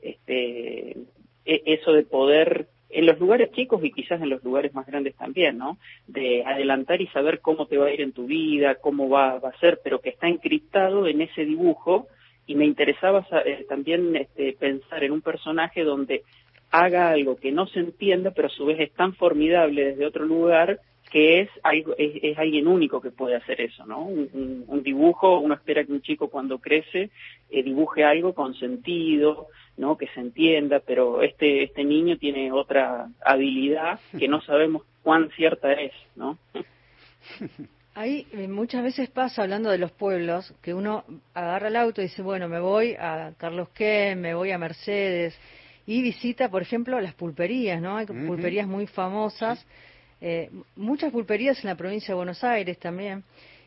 [0.00, 0.96] este,
[1.44, 5.58] eso de poder en los lugares chicos y quizás en los lugares más grandes también,
[5.58, 5.78] ¿no?
[6.06, 9.48] De adelantar y saber cómo te va a ir en tu vida, cómo va, va
[9.48, 12.06] a ser, pero que está encriptado en ese dibujo
[12.46, 16.22] y me interesaba eh, también este, pensar en un personaje donde
[16.70, 20.24] haga algo que no se entienda, pero a su vez es tan formidable desde otro
[20.24, 20.80] lugar
[21.14, 24.00] que es, algo, es, alguien único que puede hacer eso, ¿no?
[24.00, 27.10] Un, dibujo, uno espera que un chico cuando crece
[27.50, 29.46] eh, dibuje algo con sentido,
[29.76, 29.96] ¿no?
[29.96, 35.72] Que se entienda, pero este, este niño tiene otra habilidad que no sabemos cuán cierta
[35.74, 36.36] es, ¿no?
[37.94, 42.06] Ahí eh, muchas veces pasa, hablando de los pueblos, que uno agarra el auto y
[42.06, 45.38] dice, bueno, me voy a Carlos Qué, me voy a Mercedes,
[45.86, 47.98] y visita, por ejemplo, las pulperías, ¿no?
[47.98, 49.64] Hay pulperías muy famosas
[50.20, 53.24] eh, muchas pulperías en la provincia de Buenos Aires también,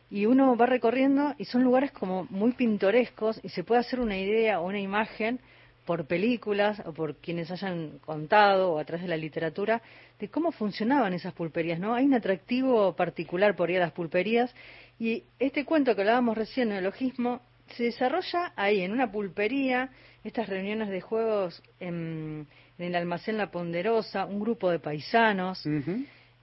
[0.09, 4.17] y uno va recorriendo y son lugares como muy pintorescos y se puede hacer una
[4.17, 5.39] idea o una imagen
[5.85, 9.81] por películas o por quienes hayan contado o a través de la literatura
[10.19, 11.93] de cómo funcionaban esas pulperías, ¿no?
[11.93, 14.53] Hay un atractivo particular por ir a las pulperías
[14.99, 17.41] y este cuento que hablábamos recién, el logismo,
[17.75, 19.89] se desarrolla ahí, en una pulpería,
[20.23, 25.65] estas reuniones de juegos en, el almacén La Ponderosa, un grupo de paisanos,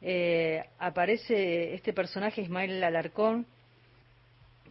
[0.07, 3.47] eh, aparece este personaje Ismael Alarcón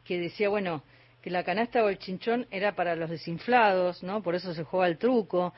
[0.05, 0.83] que decía, bueno,
[1.23, 4.21] que la canasta o el chinchón era para los desinflados, ¿no?
[4.21, 5.53] Por eso se juega el truco.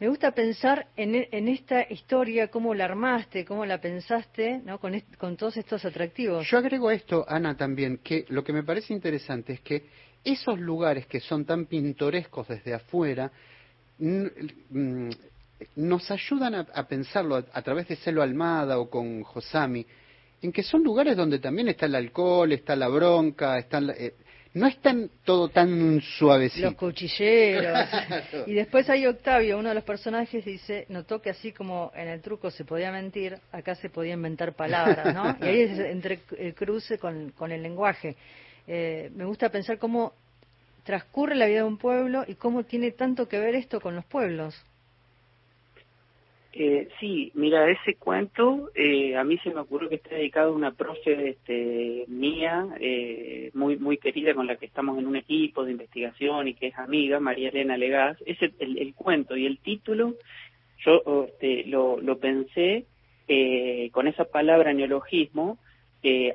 [0.00, 4.80] Me gusta pensar en, en, esta historia, cómo la armaste, cómo la pensaste, ¿no?
[4.80, 6.48] Con, con todos estos atractivos.
[6.50, 9.84] Yo agrego esto, Ana, también, que lo que me parece interesante es que
[10.24, 13.30] esos lugares que son tan pintorescos desde afuera,
[15.76, 19.86] nos ayudan a, pensarlo a, través de Celo Almada o con Josami,
[20.42, 24.14] en que son lugares donde también está el alcohol, está la bronca, está eh,
[24.56, 26.68] no es tan, todo tan suavecito.
[26.68, 27.88] Los cuchilleros.
[28.46, 32.22] y después hay Octavio, uno de los personajes, dice, notó que así como en el
[32.22, 35.36] truco se podía mentir, acá se podía inventar palabras, ¿no?
[35.42, 38.16] Y ahí es entre el cruce con, con el lenguaje.
[38.66, 40.14] Eh, me gusta pensar cómo
[40.84, 44.06] transcurre la vida de un pueblo y cómo tiene tanto que ver esto con los
[44.06, 44.54] pueblos.
[46.58, 50.56] Eh, sí, mira, ese cuento eh, a mí se me ocurrió que está dedicado a
[50.56, 55.66] una profe este, mía, eh, muy muy querida, con la que estamos en un equipo
[55.66, 58.16] de investigación y que es amiga, María Elena Legaz.
[58.24, 60.14] Ese, el, cuento y el título,
[60.78, 62.86] yo este, lo, lo pensé
[63.28, 65.58] eh, con esa palabra neologismo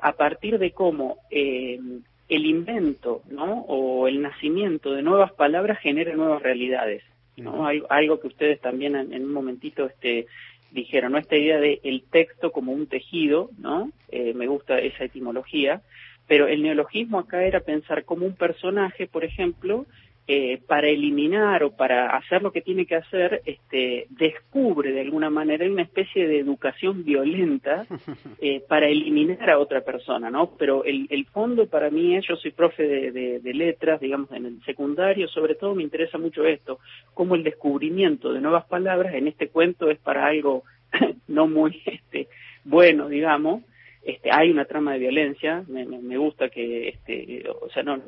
[0.02, 3.62] a partir de cómo el invento ¿no?
[3.70, 7.04] o el nacimiento de nuevas palabras genera nuevas realidades.
[7.38, 7.68] ¿No?
[7.90, 10.28] Algo, que ustedes también en, un momentito este,
[10.72, 11.18] dijeron, ¿no?
[11.18, 13.92] Esta idea de el texto como un tejido, ¿no?
[14.10, 15.82] Eh, me gusta esa etimología,
[16.28, 19.86] pero el neologismo acá era pensar como un personaje, por ejemplo,
[20.28, 25.30] eh, para eliminar o para hacer lo que tiene que hacer, este, descubre de alguna
[25.30, 27.86] manera una especie de educación violenta
[28.40, 30.56] eh, para eliminar a otra persona, ¿no?
[30.58, 34.46] Pero el, el fondo para mí es, yo soy profe de, de, letras, digamos, en
[34.46, 36.80] el secundario, sobre todo me interesa mucho esto,
[37.14, 40.64] como el descubrimiento de nuevas palabras en este cuento es para algo
[41.28, 42.30] no muy este,
[42.64, 43.64] bueno, digamos,
[44.04, 48.00] este, hay una trama de violencia, me, me, me gusta que, este, o sea, no,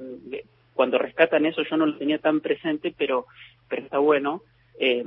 [0.73, 3.27] cuando rescatan eso yo no lo tenía tan presente, pero,
[3.67, 4.41] pero está bueno,
[4.79, 5.03] eh,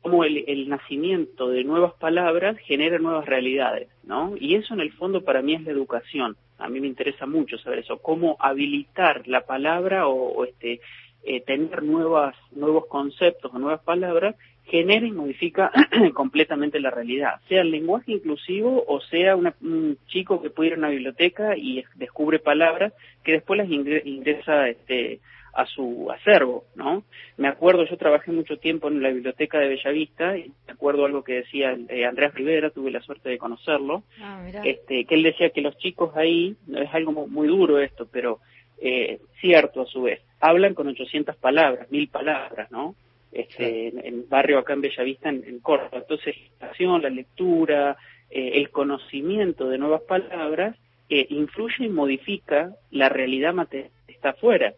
[0.00, 4.34] cómo el, el, nacimiento de nuevas palabras genera nuevas realidades, ¿no?
[4.38, 6.36] Y eso en el fondo para mí es la educación.
[6.58, 10.80] A mí me interesa mucho saber eso, cómo habilitar la palabra o, o este,
[11.24, 14.34] eh, tener nuevas, nuevos conceptos o nuevas palabras
[14.64, 15.70] genera y modifica
[16.14, 20.78] completamente la realidad, sea el lenguaje inclusivo o sea un chico que puede ir a
[20.78, 22.92] una biblioteca y descubre palabras
[23.24, 25.20] que después las ingresa este,
[25.54, 27.04] a su acervo, ¿no?
[27.36, 31.22] Me acuerdo, yo trabajé mucho tiempo en la biblioteca de Bellavista y me acuerdo algo
[31.22, 35.50] que decía eh, Andrés Rivera, tuve la suerte de conocerlo, ah, este, que él decía
[35.50, 38.40] que los chicos ahí, es algo muy duro esto, pero
[38.80, 42.94] eh, cierto a su vez, hablan con 800 palabras, mil palabras, ¿no?
[43.32, 45.98] Este, en, el barrio acá en Bellavista, en, en Córdoba.
[45.98, 47.96] Entonces, la la lectura,
[48.30, 50.76] eh, el conocimiento de nuevas palabras
[51.08, 54.72] eh, influye y modifica la realidad material que está afuera.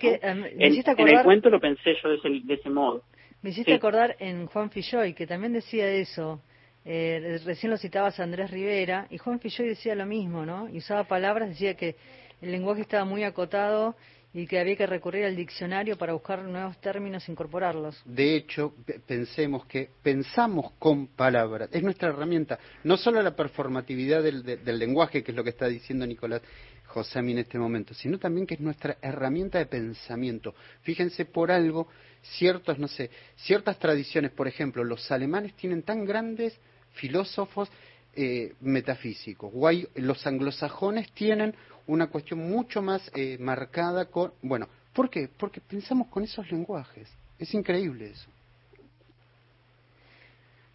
[0.00, 3.02] que, em, en, el cuento lo pensé yo de ese, de ese modo.
[3.42, 6.40] Me hiciste acordar en Juan Filloy, que también decía eso.
[6.84, 10.68] Eh, recién lo citabas a Andrés Rivera, y Juan Filloy decía lo mismo, ¿no?
[10.68, 11.96] Y usaba palabras, decía que
[12.40, 13.94] el lenguaje estaba muy acotado
[14.36, 18.02] y que había que recurrir al diccionario para buscar nuevos términos e incorporarlos.
[18.04, 18.74] De hecho,
[19.06, 25.24] pensemos que pensamos con palabras, es nuestra herramienta, no solo la performatividad del, del lenguaje,
[25.24, 26.42] que es lo que está diciendo Nicolás
[26.84, 30.54] Josami en este momento, sino también que es nuestra herramienta de pensamiento.
[30.82, 31.88] Fíjense por algo,
[32.36, 36.60] ciertos, no sé, ciertas tradiciones, por ejemplo, los alemanes tienen tan grandes
[36.92, 37.70] filósofos
[38.16, 39.52] eh, metafísicos.
[39.94, 41.54] Los anglosajones tienen
[41.86, 44.32] una cuestión mucho más eh, marcada con...
[44.42, 45.28] Bueno, ¿por qué?
[45.28, 47.08] Porque pensamos con esos lenguajes.
[47.38, 48.28] Es increíble eso.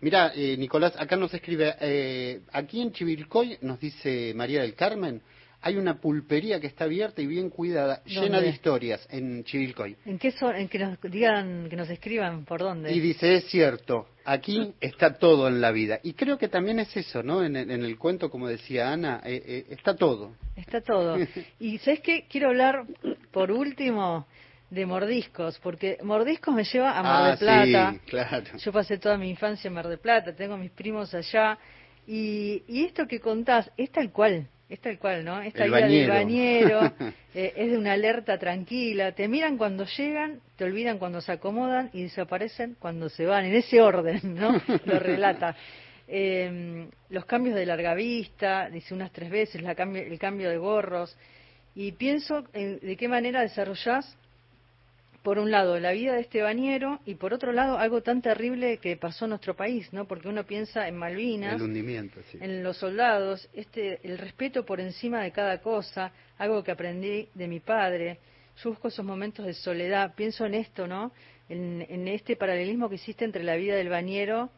[0.01, 5.21] Mira, eh, Nicolás, acá nos escribe, eh, aquí en Chivilcoy, nos dice María del Carmen,
[5.61, 9.95] hay una pulpería que está abierta y bien cuidada, llena de historias en Chivilcoy.
[10.05, 10.55] ¿En qué son?
[10.55, 12.91] En que nos digan, que nos escriban por dónde.
[12.91, 15.99] Y dice, es cierto, aquí está todo en la vida.
[16.03, 17.43] Y creo que también es eso, ¿no?
[17.43, 20.33] En, el cuento, como decía Ana, eh, eh, está todo.
[20.55, 21.17] Está todo.
[21.59, 22.25] y ¿sabes qué?
[22.27, 22.85] Quiero hablar,
[23.31, 24.25] por último,
[24.71, 27.91] de mordiscos, porque mordiscos me lleva a Mar del ah, Plata.
[27.91, 28.57] Sí, claro.
[28.57, 31.59] Yo pasé toda mi infancia en Mar del Plata, tengo mis primos allá.
[32.07, 35.41] Y, y esto que contás es tal cual es tal cual, ¿no?
[35.41, 36.81] Esta idea del bañero
[37.35, 39.11] eh, es de una alerta tranquila.
[39.11, 43.43] Te miran cuando llegan, te olvidan cuando se acomodan y desaparecen cuando se van.
[43.43, 44.61] En ese orden, ¿no?
[44.85, 45.57] Lo relata.
[46.07, 51.17] Em, los cambios de larga vista, dice unas tres veces, la el cambio de gorros.
[51.75, 54.17] Y pienso de qué manera desarrollás
[55.23, 58.77] por un lado, la vida de este bañero y por otro lado, algo tan terrible
[58.77, 60.05] que pasó en nuestro país, ¿no?
[60.05, 61.61] Porque uno piensa en Malvinas,
[62.39, 67.47] en los soldados, este, el respeto por encima de cada cosa, algo que aprendí de
[67.47, 68.17] mi padre.
[68.63, 71.11] Yo busco esos momentos de soledad, pienso en esto, ¿no?
[71.49, 74.49] En, en este paralelismo que existe entre la vida del bañero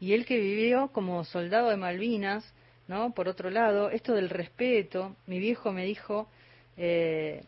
[0.00, 2.44] y él que vivió como soldado de Malvinas,
[2.88, 3.14] ¿no?
[3.14, 6.28] Por otro lado, esto del respeto, mi viejo me dijo,
[6.76, 7.44] eh,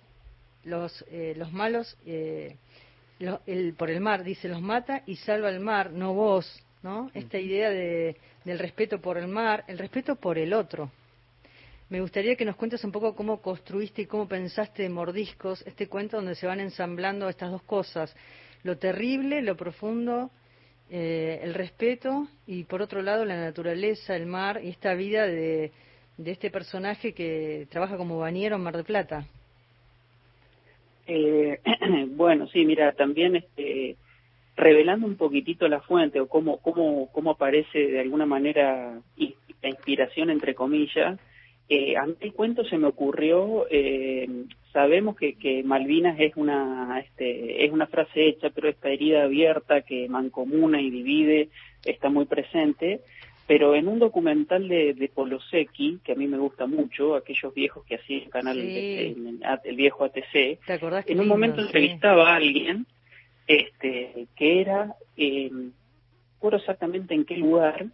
[0.64, 2.56] los, eh, los malos eh,
[3.46, 7.10] el, por el mar, dice, los mata y salva el mar, no vos, ¿no?
[7.14, 10.90] Esta idea de, del respeto por el mar, el respeto por el otro.
[11.88, 16.16] Me gustaría que nos cuentes un poco cómo construiste y cómo pensaste Mordiscos, este cuento
[16.16, 18.14] donde se van ensamblando estas dos cosas,
[18.62, 20.30] lo terrible, lo profundo,
[20.90, 25.72] eh, el respeto y por otro lado la naturaleza, el mar y esta vida de,
[26.16, 29.26] de este personaje que trabaja como bañero en Mar de Plata.
[31.06, 31.60] Eh,
[32.10, 33.96] bueno, sí, mira, también este,
[34.56, 39.00] revelando un poquitito la fuente o cómo, cómo, cómo aparece de alguna manera
[39.62, 41.18] la inspiración, entre comillas,
[41.68, 44.28] eh, a el cuento se me ocurrió, eh,
[44.72, 49.80] sabemos que, que Malvinas es una, este, es una frase hecha, pero esta herida abierta
[49.80, 51.48] que mancomuna y divide
[51.84, 53.00] está muy presente,
[53.46, 57.84] pero en un documental de, de Polosecki, que a mí me gusta mucho, aquellos viejos
[57.84, 60.58] que hacían el canal, el, viejo ATC,
[61.06, 62.86] en un momento entrevistaba a alguien
[63.46, 65.50] este, que era, eh,
[66.52, 67.86] exactamente en qué lugar,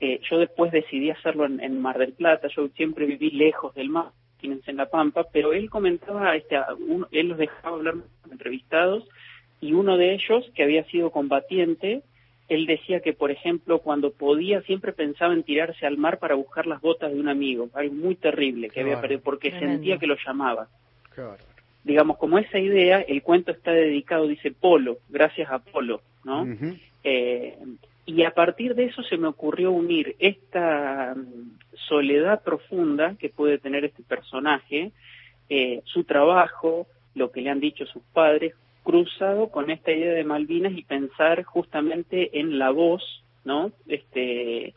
[0.00, 4.12] eh, yo después decidí hacerlo en, Mar del Plata, yo siempre viví lejos del mar,
[4.40, 6.56] en La Pampa, pero él comentaba, este,
[7.10, 7.94] él los dejaba hablar
[8.30, 9.08] entrevistados,
[9.60, 12.02] y uno de ellos, que había sido combatiente,
[12.48, 16.66] él decía que, por ejemplo, cuando podía siempre pensaba en tirarse al mar para buscar
[16.66, 20.16] las botas de un amigo, algo muy terrible que había perdido, porque sentía que lo
[20.26, 20.68] llamaba.
[21.84, 26.46] Digamos, como esa idea, el cuento está dedicado, dice Polo, gracias a Polo, ¿no?
[27.04, 27.56] eh,
[28.06, 33.58] y a partir de eso se me ocurrió unir esta mm, soledad profunda que puede
[33.58, 34.92] tener este personaje,
[35.50, 40.24] eh, su trabajo, lo que le han dicho sus padres, cruzado con esta idea de
[40.24, 43.02] Malvinas y pensar justamente en la voz,
[43.44, 43.72] ¿no?
[43.86, 44.74] Este,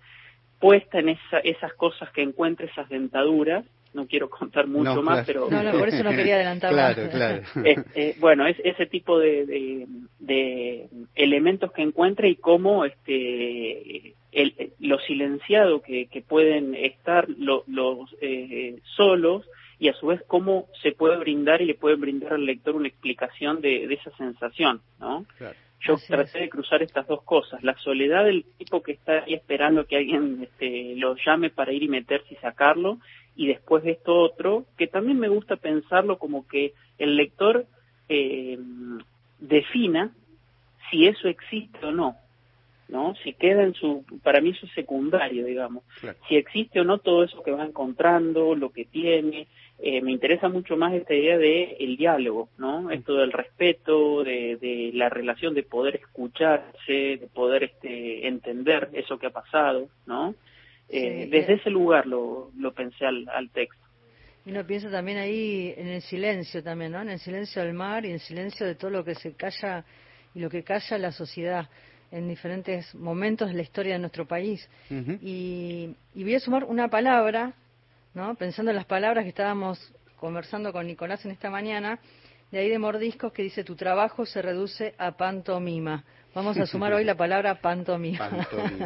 [0.59, 5.49] puesta en esa, esas cosas que encuentra, esas dentaduras, no quiero contar mucho más, pero...
[5.49, 9.85] No, no, por eso no quería adelantar claro, Claro, este, bueno, es ese tipo de,
[10.19, 18.15] de, elementos que encuentra y cómo este, el, lo silenciado que, que pueden estar los
[18.21, 19.45] eh, solos
[19.81, 22.87] y a su vez cómo se puede brindar y le puede brindar al lector una
[22.87, 25.25] explicación de, esa sensación, ¿no?
[25.79, 29.87] Yo traté de cruzar estas dos cosas, la soledad del tipo que está ahí esperando
[29.87, 32.99] que alguien este, lo llame para ir y meterse y sacarlo,
[33.35, 37.65] y después de esto otro, que también me gusta pensarlo como que el lector
[38.07, 38.59] eh,
[39.39, 40.11] defina
[40.91, 42.17] si eso existe o no,
[42.87, 43.15] ¿no?
[43.23, 45.83] Si queda en su, para mí eso es secundario, digamos.
[46.29, 49.47] Si existe o no todo eso que va encontrando, lo que tiene,
[49.83, 52.83] eh, me interesa mucho más esta idea de el diálogo, ¿no?
[52.83, 52.91] Mm.
[52.91, 59.17] Esto del respeto, de, de, la relación de poder escucharse, de poder este, entender eso
[59.17, 60.35] que ha pasado, ¿no?
[60.87, 63.81] Eh, desde ese lugar lo, lo pensé al, al texto.
[64.45, 67.01] Y uno piensa también ahí en el silencio también, ¿no?
[67.01, 69.83] En el silencio del mar y en el silencio de todo lo que se calla
[70.35, 71.67] y lo que calla la sociedad
[72.11, 74.69] en diferentes momentos de la historia de nuestro país.
[74.89, 77.53] y, y voy a sumar una palabra,
[78.13, 78.35] ¿no?
[78.35, 81.99] Pensando en las palabras que estábamos conversando con Nicolás en esta mañana,
[82.51, 86.03] de ahí de Mordiscos que dice tu trabajo se reduce a pantomima.
[86.33, 88.29] Vamos a sumar hoy la palabra pantomima.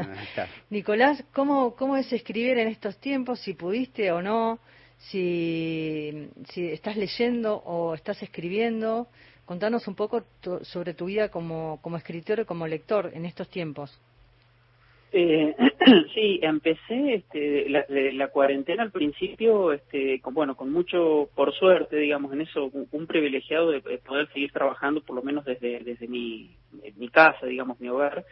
[0.70, 3.40] Nicolás, ¿cómo, ¿cómo es escribir en estos tiempos?
[3.40, 4.60] Si pudiste o no,
[4.98, 9.08] si, si estás leyendo o estás escribiendo.
[9.46, 10.24] Contanos un poco
[10.64, 13.96] sobre tu vida como, como escritor y como lector en estos tiempos.
[15.18, 15.56] Eh,
[16.14, 21.96] sí, empecé este, la, la, cuarentena al principio, este, con, bueno, con mucho, por suerte,
[21.96, 26.58] digamos, en eso, un, privilegiado de, poder seguir trabajando, por lo menos desde, mi
[27.14, 28.26] casa, digamos, mi hogar,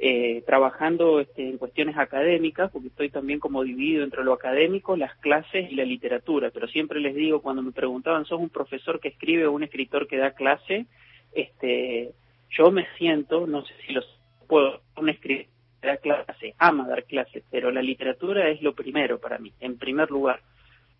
[0.00, 5.14] eh, trabajando este, en cuestiones académicas, porque estoy también como dividido entre lo académico, las
[5.16, 9.08] clases y la literatura, pero siempre les digo, cuando me preguntaban, ¿sos un profesor que
[9.08, 10.86] escribe o un escritor que da clase?
[11.34, 12.12] Este,
[12.48, 14.06] yo me siento, no sé si los
[14.48, 15.51] puedo, un escritor
[15.82, 20.10] da clase, ama dar clases, pero la literatura es lo primero para mí, en primer
[20.10, 20.40] lugar.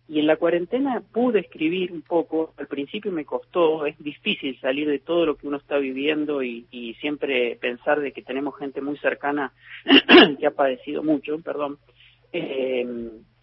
[0.07, 4.89] Y en la cuarentena pude escribir un poco, al principio me costó, es difícil salir
[4.89, 6.65] de todo lo que uno está viviendo y,
[6.99, 9.51] siempre pensar de que tenemos gente muy cercana
[10.39, 11.77] que ha padecido mucho, perdón,
[12.31, 12.85] eh,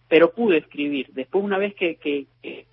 [0.07, 1.07] pero pude escribir.
[1.13, 2.27] Después una vez que, que,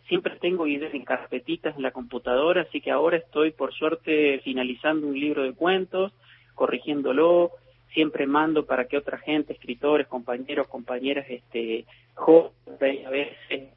[0.09, 5.07] siempre tengo ideas en carpetitas en la computadora, así que ahora estoy por suerte finalizando
[5.07, 6.13] un libro de cuentos,
[6.55, 7.53] corrigiéndolo,
[7.99, 11.85] siempre mando para que otra gente, escritores, compañeros, compañeras, este,
[12.15, 13.71] jóvenes, a veces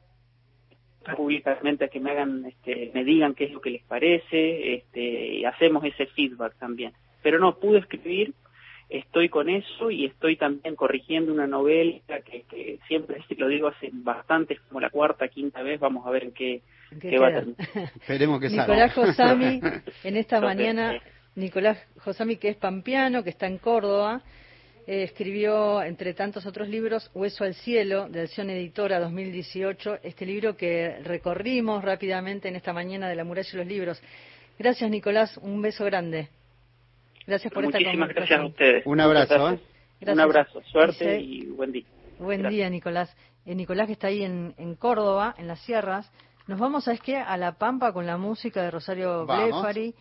[1.16, 5.00] públicamente a que me hagan, este, me digan qué es lo que les parece, este,
[5.38, 6.92] y hacemos ese feedback también.
[7.20, 8.32] Pero no pude escribir,
[8.88, 13.90] estoy con eso y estoy también corrigiendo una novela que, que siempre lo digo hace
[13.92, 16.62] bastante, como la cuarta, quinta vez, vamos a ver en qué,
[17.00, 17.90] qué, va a terminar.
[17.96, 19.60] Esperemos que Nicolás Josami,
[20.04, 21.02] en esta mañana
[21.34, 24.22] Nicolás Josami, que es pampeano, que está en Córdoba,
[24.86, 30.56] eh, escribió, entre tantos otros libros, Hueso al Cielo, de Acción Editora 2018, este libro
[30.56, 34.02] que recorrimos rápidamente en esta mañana de la muralla de los libros.
[34.58, 36.28] Gracias, Nicolás, un beso grande.
[37.26, 38.08] Gracias por esta conversación.
[38.08, 38.86] gracias a ustedes.
[38.86, 39.52] Un abrazo.
[39.52, 39.60] ¿eh?
[40.06, 41.84] Un abrazo, suerte y buen día.
[42.18, 43.14] Buen día, Nicolás.
[43.46, 46.10] Eh, Nicolás, que está ahí en, Córdoba, en las sierras.
[46.48, 49.94] Nos vamos a esquiar a La Pampa con la música de Rosario Blefari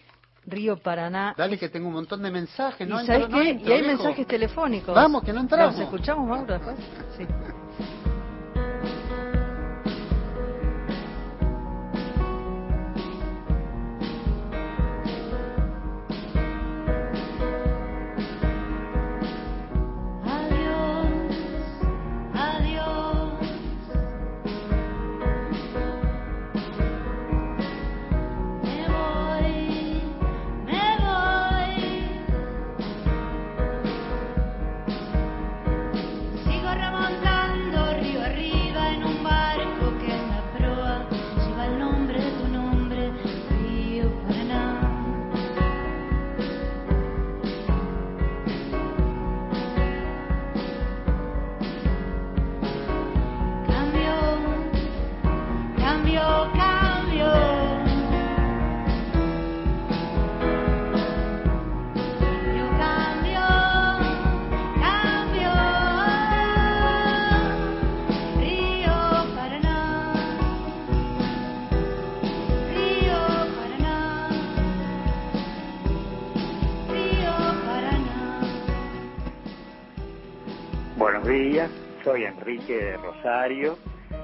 [0.45, 1.35] Río Paraná.
[1.37, 3.01] Dale que tengo un montón de mensajes, ¿no?
[3.01, 3.61] ¿Y, ¿sabes qué?
[3.63, 4.95] y hay mensajes telefónicos.
[4.95, 5.75] Vamos, que no entramos.
[5.75, 6.77] ¿Los escuchamos, Mauro, después?
[7.17, 7.25] Sí.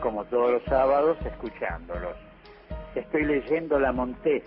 [0.01, 2.15] Como todos los sábados, escuchándolos.
[2.95, 4.43] Estoy leyendo La Montés,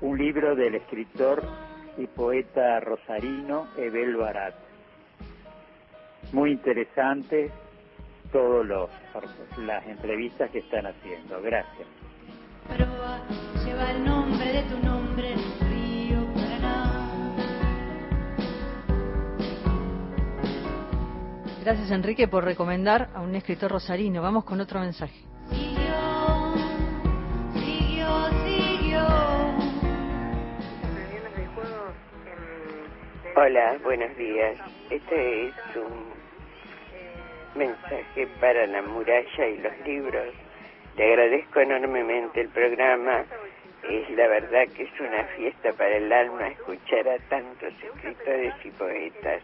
[0.00, 1.42] un libro del escritor
[1.98, 4.54] y poeta rosarino Ebel Barat.
[6.32, 7.50] Muy interesante
[8.32, 8.88] todas
[9.58, 11.42] las entrevistas que están haciendo.
[11.42, 11.86] Gracias.
[21.62, 24.22] Gracias Enrique por recomendar a un escritor rosarino.
[24.22, 25.12] Vamos con otro mensaje.
[25.50, 26.54] Siguió,
[27.52, 28.08] siguió,
[28.46, 29.06] siguió.
[33.36, 34.56] Hola, buenos días.
[34.88, 36.14] Este es un
[37.54, 40.34] mensaje para la muralla y los libros.
[40.96, 43.26] Le agradezco enormemente el programa.
[43.90, 48.70] Es la verdad que es una fiesta para el alma escuchar a tantos escritores y
[48.70, 49.42] poetas.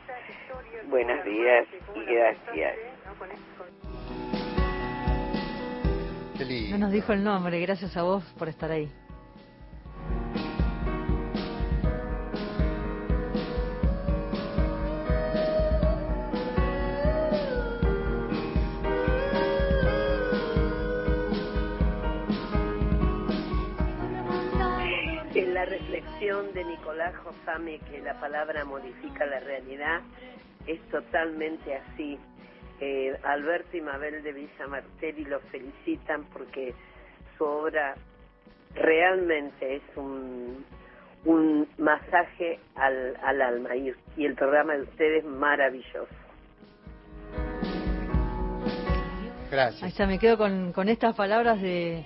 [0.88, 1.66] Buenos días
[1.96, 2.76] y gracias.
[6.70, 8.88] No nos dijo el nombre, gracias a vos por estar ahí.
[25.66, 30.00] Reflexión de Nicolás Josame que la palabra modifica la realidad,
[30.66, 32.18] es totalmente así.
[32.80, 36.74] Eh, Alberto y Mabel de Villa Martelli lo felicitan porque
[37.36, 37.94] su obra
[38.74, 40.64] realmente es un,
[41.24, 46.06] un masaje al, al alma y, y el programa de ustedes maravilloso.
[49.50, 49.82] Gracias.
[49.82, 52.04] Ahí está, me quedo con, con estas palabras de,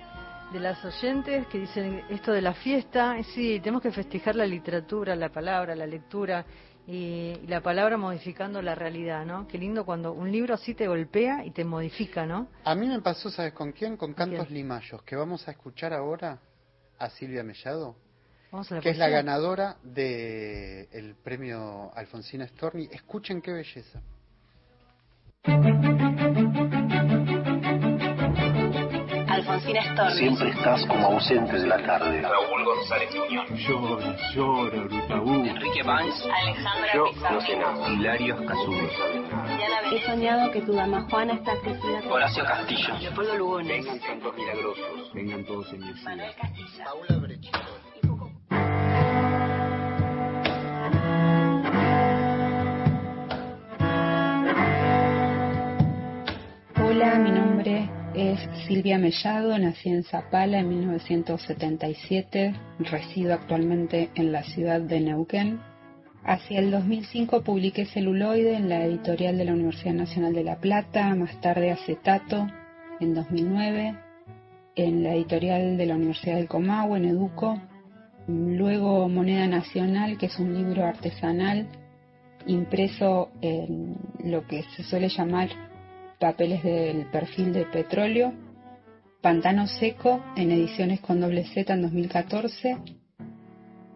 [0.51, 3.15] de las oyentes que dicen esto de la fiesta.
[3.33, 6.45] Sí, tenemos que festejar la literatura, la palabra, la lectura
[6.85, 9.47] y, y la palabra modificando la realidad, ¿no?
[9.47, 12.47] Qué lindo cuando un libro así te golpea y te modifica, ¿no?
[12.63, 13.97] A mí me pasó, ¿sabes con quién?
[13.97, 16.39] Con Cantos Limayos, que vamos a escuchar ahora
[16.99, 17.95] a Silvia Mellado,
[18.51, 22.89] a que es la ganadora del el premio Alfonsina Storni.
[22.91, 24.01] Escuchen qué belleza.
[29.79, 30.17] Storni.
[30.17, 32.21] Siempre estás como ausente de la tarde.
[32.21, 33.49] Raúl González Muñoz.
[33.51, 35.45] Llora, llora, Brutabú.
[35.45, 36.25] Enrique Banks.
[36.25, 37.35] Alejandra Yo Pizarro.
[37.35, 37.89] no sé nada.
[37.89, 38.73] Hilario Escazú.
[39.91, 42.01] He soñado que tu dama Juana está crecida.
[42.09, 42.93] Horacio Castillo.
[42.99, 43.85] Leopoldo Lugones.
[43.85, 45.13] Vengan santos milagrosos.
[45.13, 46.31] Vengan todos en mi ciudad.
[46.83, 47.59] Paula Brechito.
[56.83, 64.43] Hola, mi nombre es Silvia Mellado, nací en Zapala en 1977, resido actualmente en la
[64.43, 65.59] ciudad de Neuquén.
[66.23, 71.15] Hacia el 2005 publiqué Celuloide en la editorial de la Universidad Nacional de La Plata,
[71.15, 72.47] más tarde Acetato
[72.99, 73.95] en 2009,
[74.75, 77.61] en la editorial de la Universidad del Comahue, en Educo,
[78.27, 81.67] luego Moneda Nacional, que es un libro artesanal
[82.45, 85.70] impreso en lo que se suele llamar
[86.21, 88.31] papeles del perfil de petróleo,
[89.21, 92.77] Pantano Seco en ediciones con doble Z en 2014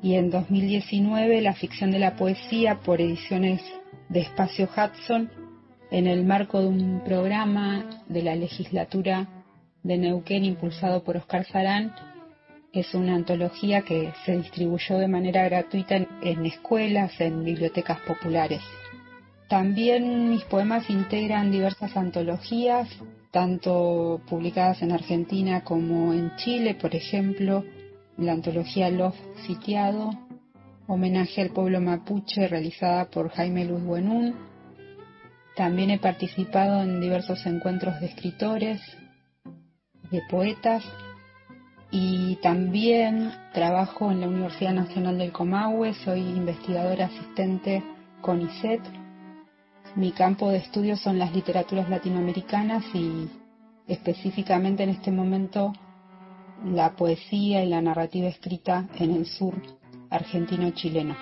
[0.02, 3.62] y en 2019 La ficción de la poesía por ediciones
[4.10, 5.30] de Espacio Hudson
[5.92, 9.28] en el marco de un programa de la legislatura
[9.84, 11.94] de Neuquén impulsado por Oscar Sarán.
[12.74, 18.62] Es una antología que se distribuyó de manera gratuita en, en escuelas, en bibliotecas populares.
[19.48, 22.90] También mis poemas integran diversas antologías,
[23.32, 27.64] tanto publicadas en Argentina como en Chile, por ejemplo,
[28.18, 29.16] la antología Love
[29.46, 30.10] Sitiado,
[30.88, 34.36] homenaje al pueblo mapuche realizada por Jaime Luis Buenún.
[35.56, 38.82] También he participado en diversos encuentros de escritores,
[40.10, 40.84] de poetas,
[41.92, 47.84] y también trabajo en la Universidad Nacional del Comahue, soy investigadora asistente
[48.22, 48.82] con ISET
[49.96, 53.30] mi campo de estudio son las literaturas latinoamericanas y
[53.88, 55.74] específicamente en este momento
[56.66, 59.54] la poesía y la narrativa escrita en el sur
[60.10, 61.16] argentino-chileno.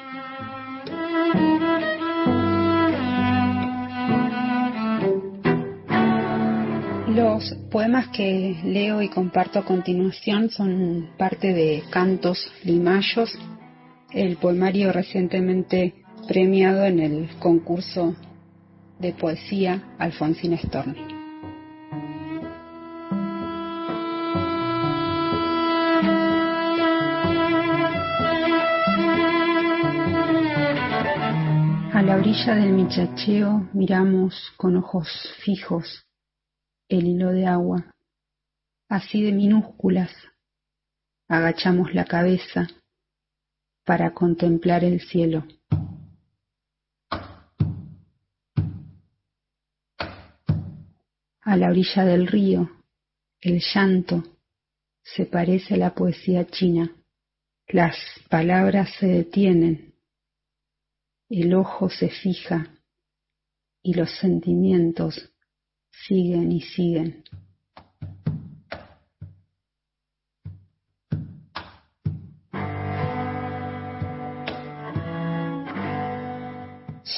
[7.10, 13.38] Los poemas que leo y comparto a continuación son parte de Cantos Limayos,
[14.12, 15.94] el poemario recientemente
[16.28, 18.16] premiado en el concurso
[19.04, 20.96] de poesía Alfonsina Storni.
[31.92, 35.10] A la orilla del michacheo miramos con ojos
[35.44, 36.06] fijos
[36.88, 37.94] el hilo de agua,
[38.88, 40.12] así de minúsculas.
[41.28, 42.68] Agachamos la cabeza
[43.84, 45.44] para contemplar el cielo.
[51.46, 52.72] A la orilla del río,
[53.42, 54.24] el llanto
[55.02, 56.96] se parece a la poesía china.
[57.68, 57.98] Las
[58.30, 59.94] palabras se detienen,
[61.30, 62.74] el ojo se fija
[63.82, 65.34] y los sentimientos
[65.92, 67.26] siguen y siguen.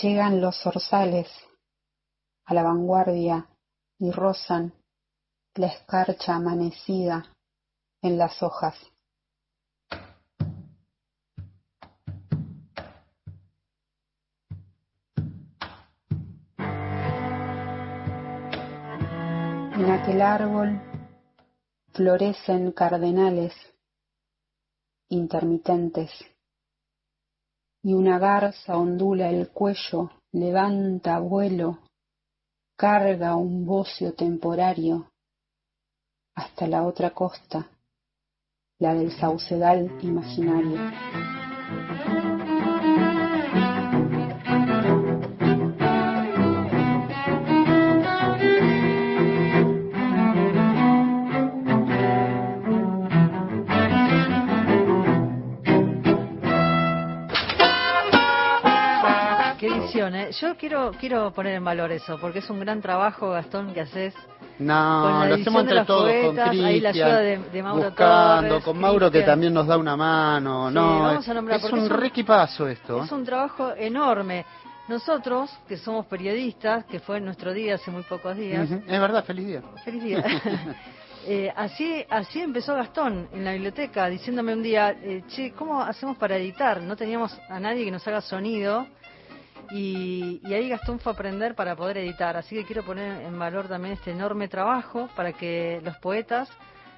[0.01, 1.28] Llegan los zorzales
[2.45, 3.47] a la vanguardia
[4.00, 4.74] y rozan
[5.56, 7.26] la escarcha amanecida
[8.02, 8.76] en las hojas.
[19.78, 20.82] En aquel árbol
[21.93, 23.54] florecen cardenales
[25.10, 26.12] intermitentes
[27.84, 31.80] y una garza ondula el cuello, levanta vuelo,
[32.76, 35.11] carga un bocio temporario
[36.36, 37.69] hasta la otra costa,
[38.80, 41.35] la del saucedal imaginario.
[60.14, 60.32] ¿Eh?
[60.41, 64.14] Yo quiero quiero poner en valor eso, porque es un gran trabajo, Gastón, que haces.
[64.60, 68.64] No, lo hacemos entre todos, con ahí la ayuda de- Cristian, de Mauro buscando, Torres,
[68.64, 69.32] con Mauro que Cristian.
[69.34, 70.68] también nos da una mano.
[70.70, 73.03] Sí, no, vamos a nombrar, es un es un- requipazo esto.
[73.03, 74.45] Es un trabajo enorme.
[74.88, 79.47] Nosotros, que somos periodistas, que fue nuestro día hace muy pocos días, Es verdad, feliz
[79.47, 79.62] día.
[79.84, 80.24] Feliz día.
[81.28, 86.18] Eh, así, así empezó Gastón en la biblioteca, diciéndome un día, eh, che, ¿cómo hacemos
[86.18, 86.80] para editar?
[86.84, 88.86] No teníamos a nadie que nos haga sonido.
[89.72, 92.38] Y, y ahí Gastón fue a aprender para poder editar.
[92.38, 96.49] Así que quiero poner en valor también este enorme trabajo para que los poetas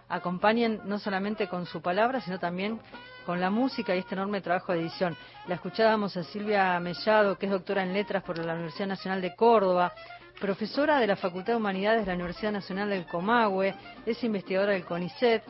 [0.09, 2.79] acompañen no solamente con su palabra, sino también
[3.25, 5.15] con la música y este enorme trabajo de edición.
[5.47, 9.35] La escuchábamos a Silvia Mellado, que es doctora en letras por la Universidad Nacional de
[9.35, 9.91] Córdoba,
[10.39, 14.85] profesora de la Facultad de Humanidades de la Universidad Nacional del Comahue, es investigadora del
[14.85, 15.43] CONICET.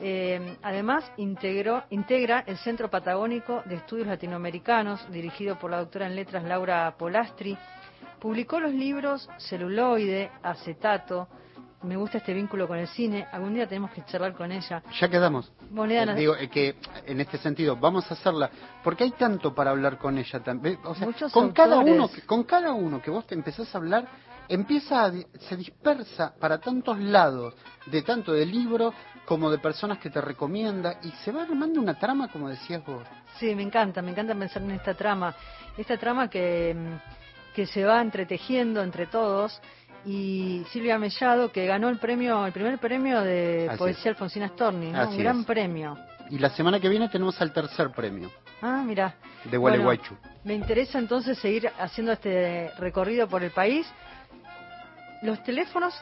[0.00, 6.16] Eh, además, integró, integra el Centro Patagónico de Estudios Latinoamericanos, dirigido por la doctora en
[6.16, 7.56] letras Laura Polastri.
[8.18, 11.28] Publicó los libros Celuloide, Acetato.
[11.82, 13.26] Me gusta este vínculo con el cine.
[13.32, 14.82] Algún día tenemos que charlar con ella.
[15.00, 15.50] Ya quedamos.
[15.70, 16.76] Moneda Eh, Digo, eh, que
[17.06, 18.50] en este sentido, vamos a hacerla,
[18.84, 20.78] porque hay tanto para hablar con ella también.
[20.84, 23.78] O sea, Muchos con cada uno, que- con cada uno que vos te empezás a
[23.78, 24.06] hablar,
[24.48, 27.54] empieza a se dispersa para tantos lados,
[27.86, 28.92] de tanto de libro
[29.24, 33.04] como de personas que te recomienda, y se va armando una trama, como decías vos.
[33.38, 35.34] Sí, me encanta, me encanta pensar en esta trama.
[35.78, 39.60] Esta trama que, mm, que se va entretejiendo entre todos.
[40.06, 44.86] Y Silvia Mellado, que ganó el premio, el primer premio de Así poesía Alfonsina Storni,
[44.86, 45.46] Un gran es.
[45.46, 45.96] premio.
[46.30, 48.30] Y la semana que viene tenemos al tercer premio
[48.62, 49.16] Ah, mira.
[49.44, 50.14] de Bueno, Gualeguaychú.
[50.44, 53.86] Me interesa entonces seguir haciendo este recorrido por el país.
[55.22, 55.92] Los teléfonos,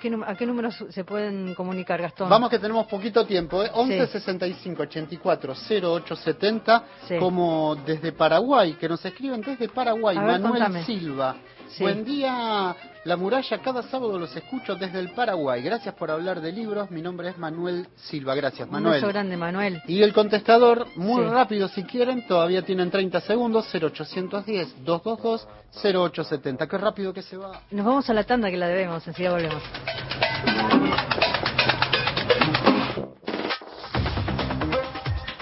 [0.00, 2.28] ¿qué num- ¿a qué números se pueden comunicar, Gastón?
[2.28, 3.70] Vamos que tenemos poquito tiempo, ¿eh?
[3.72, 7.16] 11 65 84 0870, Sí.
[7.18, 10.84] como desde Paraguay, que nos escriben desde Paraguay, ver, Manuel contame.
[10.84, 11.34] Silva.
[11.76, 11.82] Sí.
[11.82, 15.60] Buen día, La Muralla, cada sábado los escucho desde el Paraguay.
[15.62, 18.94] Gracias por hablar de libros, mi nombre es Manuel Silva, gracias Un Manuel.
[18.94, 19.82] beso grande, Manuel.
[19.88, 21.28] Y el contestador, muy Sí.
[21.30, 25.48] rápido si quieren, todavía tienen 30 segundos, 0810 222
[25.82, 26.68] 0870.
[26.68, 27.60] Qué rápido que se va.
[27.72, 29.62] Nos vamos a la tanda que la debemos, enseguida volvemos.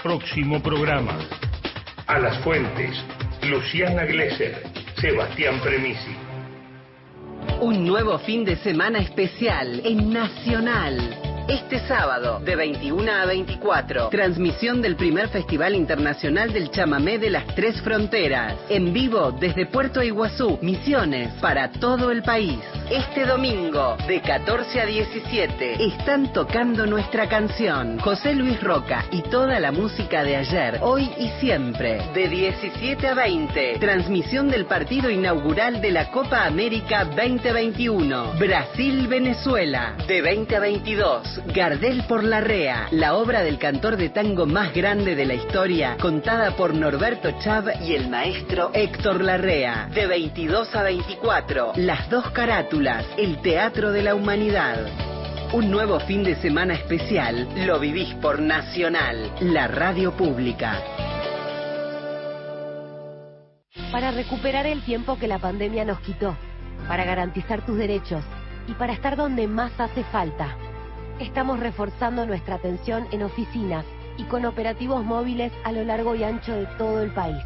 [0.01, 1.17] Próximo programa.
[2.07, 2.95] A las fuentes.
[3.43, 4.63] Luciana Glesser.
[4.99, 6.15] Sebastián Premisi.
[7.63, 11.32] Un nuevo fin de semana especial en Nacional.
[11.47, 17.45] Este sábado, de 21 a 24, transmisión del primer Festival Internacional del Chamamé de las
[17.53, 18.55] Tres Fronteras.
[18.69, 22.59] En vivo desde Puerto Iguazú, Misiones, para todo el país.
[22.89, 27.99] Este domingo, de 14 a 17, están tocando nuestra canción.
[27.99, 32.01] José Luis Roca y toda la música de ayer, hoy y siempre.
[32.13, 38.35] De 17 a 20, transmisión del partido inaugural de la Copa América 2021.
[38.39, 39.97] Brasil-Venezuela.
[40.07, 44.73] De 20 a 22, Gardel por la Rea, la obra del cantor de tango más
[44.73, 49.89] grande de la historia, contada por Norberto Chav y el maestro Héctor Larrea.
[49.93, 54.85] De 22 a 24, Las dos carátulas, el teatro de la humanidad.
[55.53, 60.81] Un nuevo fin de semana especial lo vivís por Nacional, la radio pública.
[63.93, 66.35] para recuperar el tiempo que la pandemia nos quitó,
[66.87, 68.23] para garantizar tus derechos
[68.67, 70.57] y para estar donde más hace falta.
[71.19, 73.85] Estamos reforzando nuestra atención en oficinas
[74.17, 77.43] y con operativos móviles a lo largo y ancho de todo el país.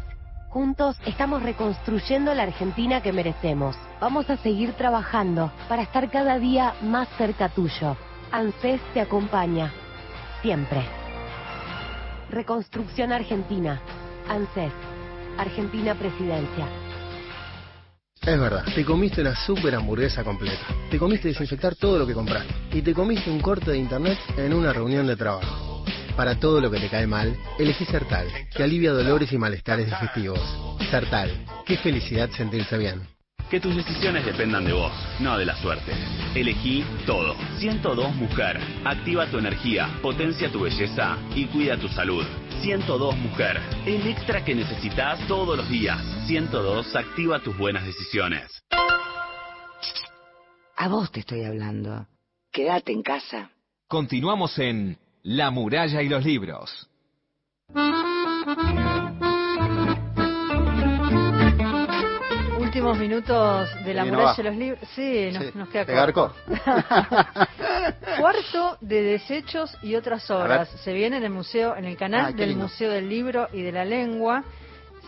[0.48, 3.76] Juntos estamos reconstruyendo la Argentina que merecemos.
[4.00, 7.96] Vamos a seguir trabajando para estar cada día más cerca tuyo.
[8.32, 9.72] ANSES te acompaña.
[10.40, 10.82] Siempre.
[12.30, 13.80] Reconstrucción Argentina.
[14.28, 14.72] ANSES.
[15.36, 16.66] Argentina Presidencia.
[18.28, 20.66] Es verdad, te comiste una super hamburguesa completa.
[20.90, 22.52] Te comiste desinfectar todo lo que compraste.
[22.72, 25.82] Y te comiste un corte de internet en una reunión de trabajo.
[26.14, 30.40] Para todo lo que te cae mal, elegí Sertal, que alivia dolores y malestares digestivos.
[30.90, 31.30] Sertal,
[31.64, 33.17] qué felicidad sentirse bien.
[33.50, 35.92] Que tus decisiones dependan de vos, no de la suerte.
[36.34, 37.34] Elegí todo.
[37.58, 38.60] 102 Mujer.
[38.84, 42.26] Activa tu energía, potencia tu belleza y cuida tu salud.
[42.60, 43.58] 102 Mujer.
[43.86, 45.98] El extra que necesitas todos los días.
[46.26, 48.62] 102 activa tus buenas decisiones.
[50.76, 52.06] A vos te estoy hablando.
[52.52, 53.50] Quédate en casa.
[53.88, 56.88] Continuamos en La muralla y los libros.
[62.78, 64.78] Últimos minutos de la Sí, muralla de los libros.
[64.94, 65.50] Sí, nos, Sí.
[65.56, 66.32] nos queda ¿Te corto.
[66.46, 67.48] garcó?
[68.20, 70.68] Cuarto de desechos y otras obras.
[70.84, 72.54] Se viene en el museo, en el canal Ah, del.
[72.54, 74.44] Museo del Libro y de la Lengua,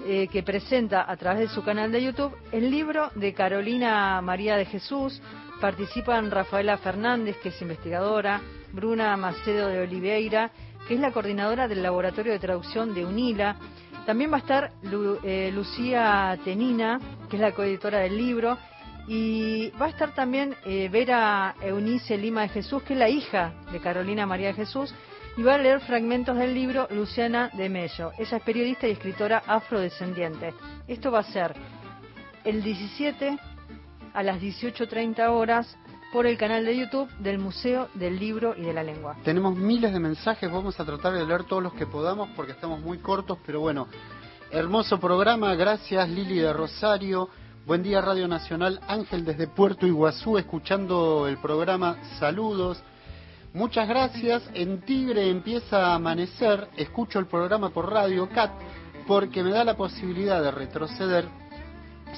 [0.04, 4.56] eh, que presenta a través de su canal de YouTube el libro de Carolina María
[4.56, 5.22] de Jesús.
[5.60, 8.40] Participan Rafaela Fernández, que es investigadora,
[8.72, 10.50] Bruna Macedo de Oliveira,
[10.88, 13.54] que es la coordinadora del Laboratorio de Traducción de UNILA.
[14.10, 14.72] También va a estar
[15.22, 16.98] eh, Lucía Tenina,
[17.28, 18.58] que es la coeditora del libro,
[19.06, 23.52] y va a estar también eh, Vera Eunice Lima de Jesús, que es la hija
[23.70, 24.92] de Carolina María de Jesús,
[25.36, 28.10] y va a leer fragmentos del libro Luciana de Mello.
[28.18, 30.54] Ella es periodista y escritora afrodescendiente.
[30.88, 31.54] Esto va a ser
[32.42, 33.38] el 17
[34.12, 35.78] a las 18.30 horas
[36.12, 39.16] por el canal de YouTube del Museo del Libro y de la Lengua.
[39.24, 42.80] Tenemos miles de mensajes, vamos a tratar de leer todos los que podamos porque estamos
[42.80, 43.86] muy cortos, pero bueno,
[44.50, 47.28] hermoso programa, gracias Lili de Rosario,
[47.66, 52.82] buen día Radio Nacional, Ángel desde Puerto Iguazú escuchando el programa, saludos.
[53.52, 58.50] Muchas gracias, en Tigre empieza a amanecer, escucho el programa por Radio Cat
[59.06, 61.28] porque me da la posibilidad de retroceder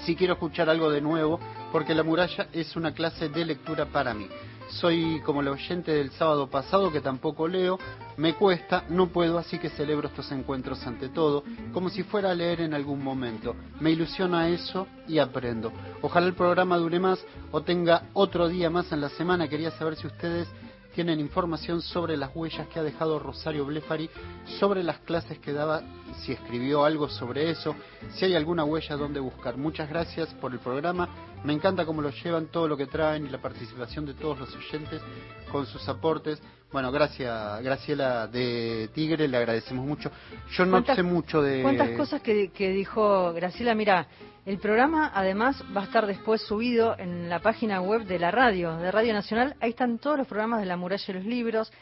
[0.05, 1.38] si quiero escuchar algo de nuevo,
[1.73, 4.29] porque La Muralla es una clase de lectura para mí.
[4.68, 7.79] Soy como el oyente del sábado pasado que tampoco leo,
[8.16, 12.35] me cuesta, no puedo, así que celebro estos encuentros ante todo, como si fuera a
[12.35, 13.57] leer en algún momento.
[13.81, 15.73] Me ilusiona eso y aprendo.
[16.03, 19.49] Ojalá el programa dure más o tenga otro día más en la semana.
[19.49, 20.49] Quería saber si ustedes
[20.95, 24.09] tienen información sobre las huellas que ha dejado Rosario Blefari,
[24.59, 25.82] sobre las clases que daba,
[26.20, 27.74] si escribió algo sobre eso,
[28.11, 29.57] si hay alguna huella donde buscar.
[29.57, 31.09] Muchas gracias por el programa,
[31.45, 34.55] me encanta cómo lo llevan, todo lo que traen y la participación de todos los
[34.55, 35.03] oyentes
[35.51, 36.40] con sus aportes.
[36.73, 40.11] Bueno, gracias Graciela de Tigre, le agradecemos mucho.
[40.53, 41.61] Yo no ¿Cuántas- sé mucho de...
[41.62, 43.75] ¿Cuántas cosas que, que dijo Graciela?
[43.75, 44.07] Mira,
[44.47, 48.77] el programa además va a estar después subido en la página web de la radio,
[48.79, 49.55] de Radio Nacional.
[49.61, 51.73] Ahí están todos los programas de La Muralla y los Libros.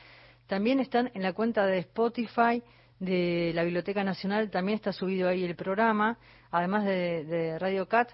[0.48, 2.60] También están en la cuenta de Spotify
[2.98, 4.50] de la Biblioteca Nacional.
[4.50, 6.18] También está subido ahí el programa.
[6.50, 8.10] Además de, de Radio Cat,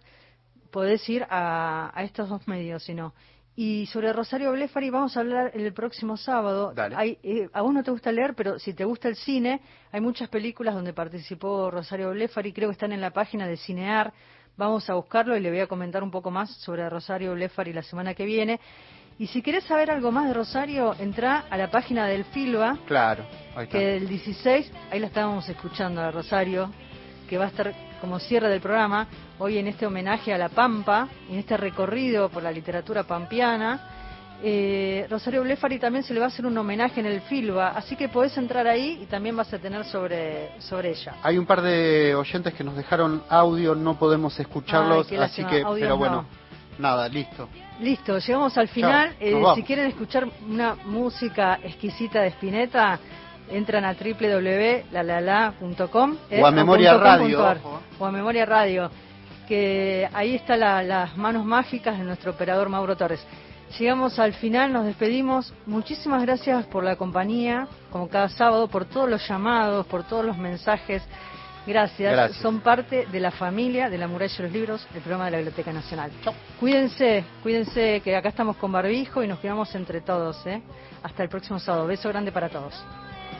[0.70, 3.14] podés ir a, a estos dos medios, si no.
[3.58, 6.72] Y sobre Rosario Blefari vamos a hablar el próximo sábado.
[6.74, 6.94] Dale.
[6.94, 10.00] Hay, eh, a vos no te gusta leer, pero si te gusta el cine, hay
[10.02, 14.12] muchas películas donde participó Rosario Blefari, creo que están en la página de Cinear.
[14.58, 17.82] Vamos a buscarlo y le voy a comentar un poco más sobre Rosario Blefari la
[17.82, 18.60] semana que viene.
[19.18, 23.24] Y si querés saber algo más de Rosario, entra a la página del Filba, Claro,
[23.54, 23.78] ahí está.
[23.78, 26.70] que el 16, ahí la estábamos escuchando a Rosario,
[27.28, 29.06] que va a estar como cierre del programa,
[29.38, 33.92] hoy en este homenaje a La Pampa, en este recorrido por la literatura pampeana.
[34.42, 37.96] Eh, Rosario Blefari también se le va a hacer un homenaje en el Filba, así
[37.96, 41.14] que podés entrar ahí y también vas a tener sobre, sobre ella.
[41.22, 45.62] Hay un par de oyentes que nos dejaron audio, no podemos escucharlos, Ay, así que,
[45.62, 46.26] audios pero bueno, no.
[46.78, 47.48] nada, listo.
[47.80, 49.16] Listo, llegamos al final.
[49.18, 52.98] Chao, Eh, si quieren escuchar una música exquisita de Spinetta,
[53.50, 57.58] entran a www.lalala.com eh, O a Memoria Radio, ar,
[57.98, 58.90] o a Memoria Radio,
[59.46, 63.24] que ahí están las manos mágicas de nuestro operador Mauro Torres.
[63.78, 65.54] Llegamos al final, nos despedimos.
[65.66, 70.38] Muchísimas gracias por la compañía, como cada sábado, por todos los llamados, por todos los
[70.38, 71.02] mensajes.
[71.66, 72.12] Gracias.
[72.12, 72.40] Gracias.
[72.40, 75.36] Son parte de la familia de la Muralla de los Libros, el programa de la
[75.38, 76.12] Biblioteca Nacional.
[76.60, 80.46] Cuídense, cuídense, que acá estamos con barbijo y nos quedamos entre todos.
[80.46, 80.62] ¿eh?
[81.02, 81.86] Hasta el próximo sábado.
[81.86, 82.72] Beso grande para todos.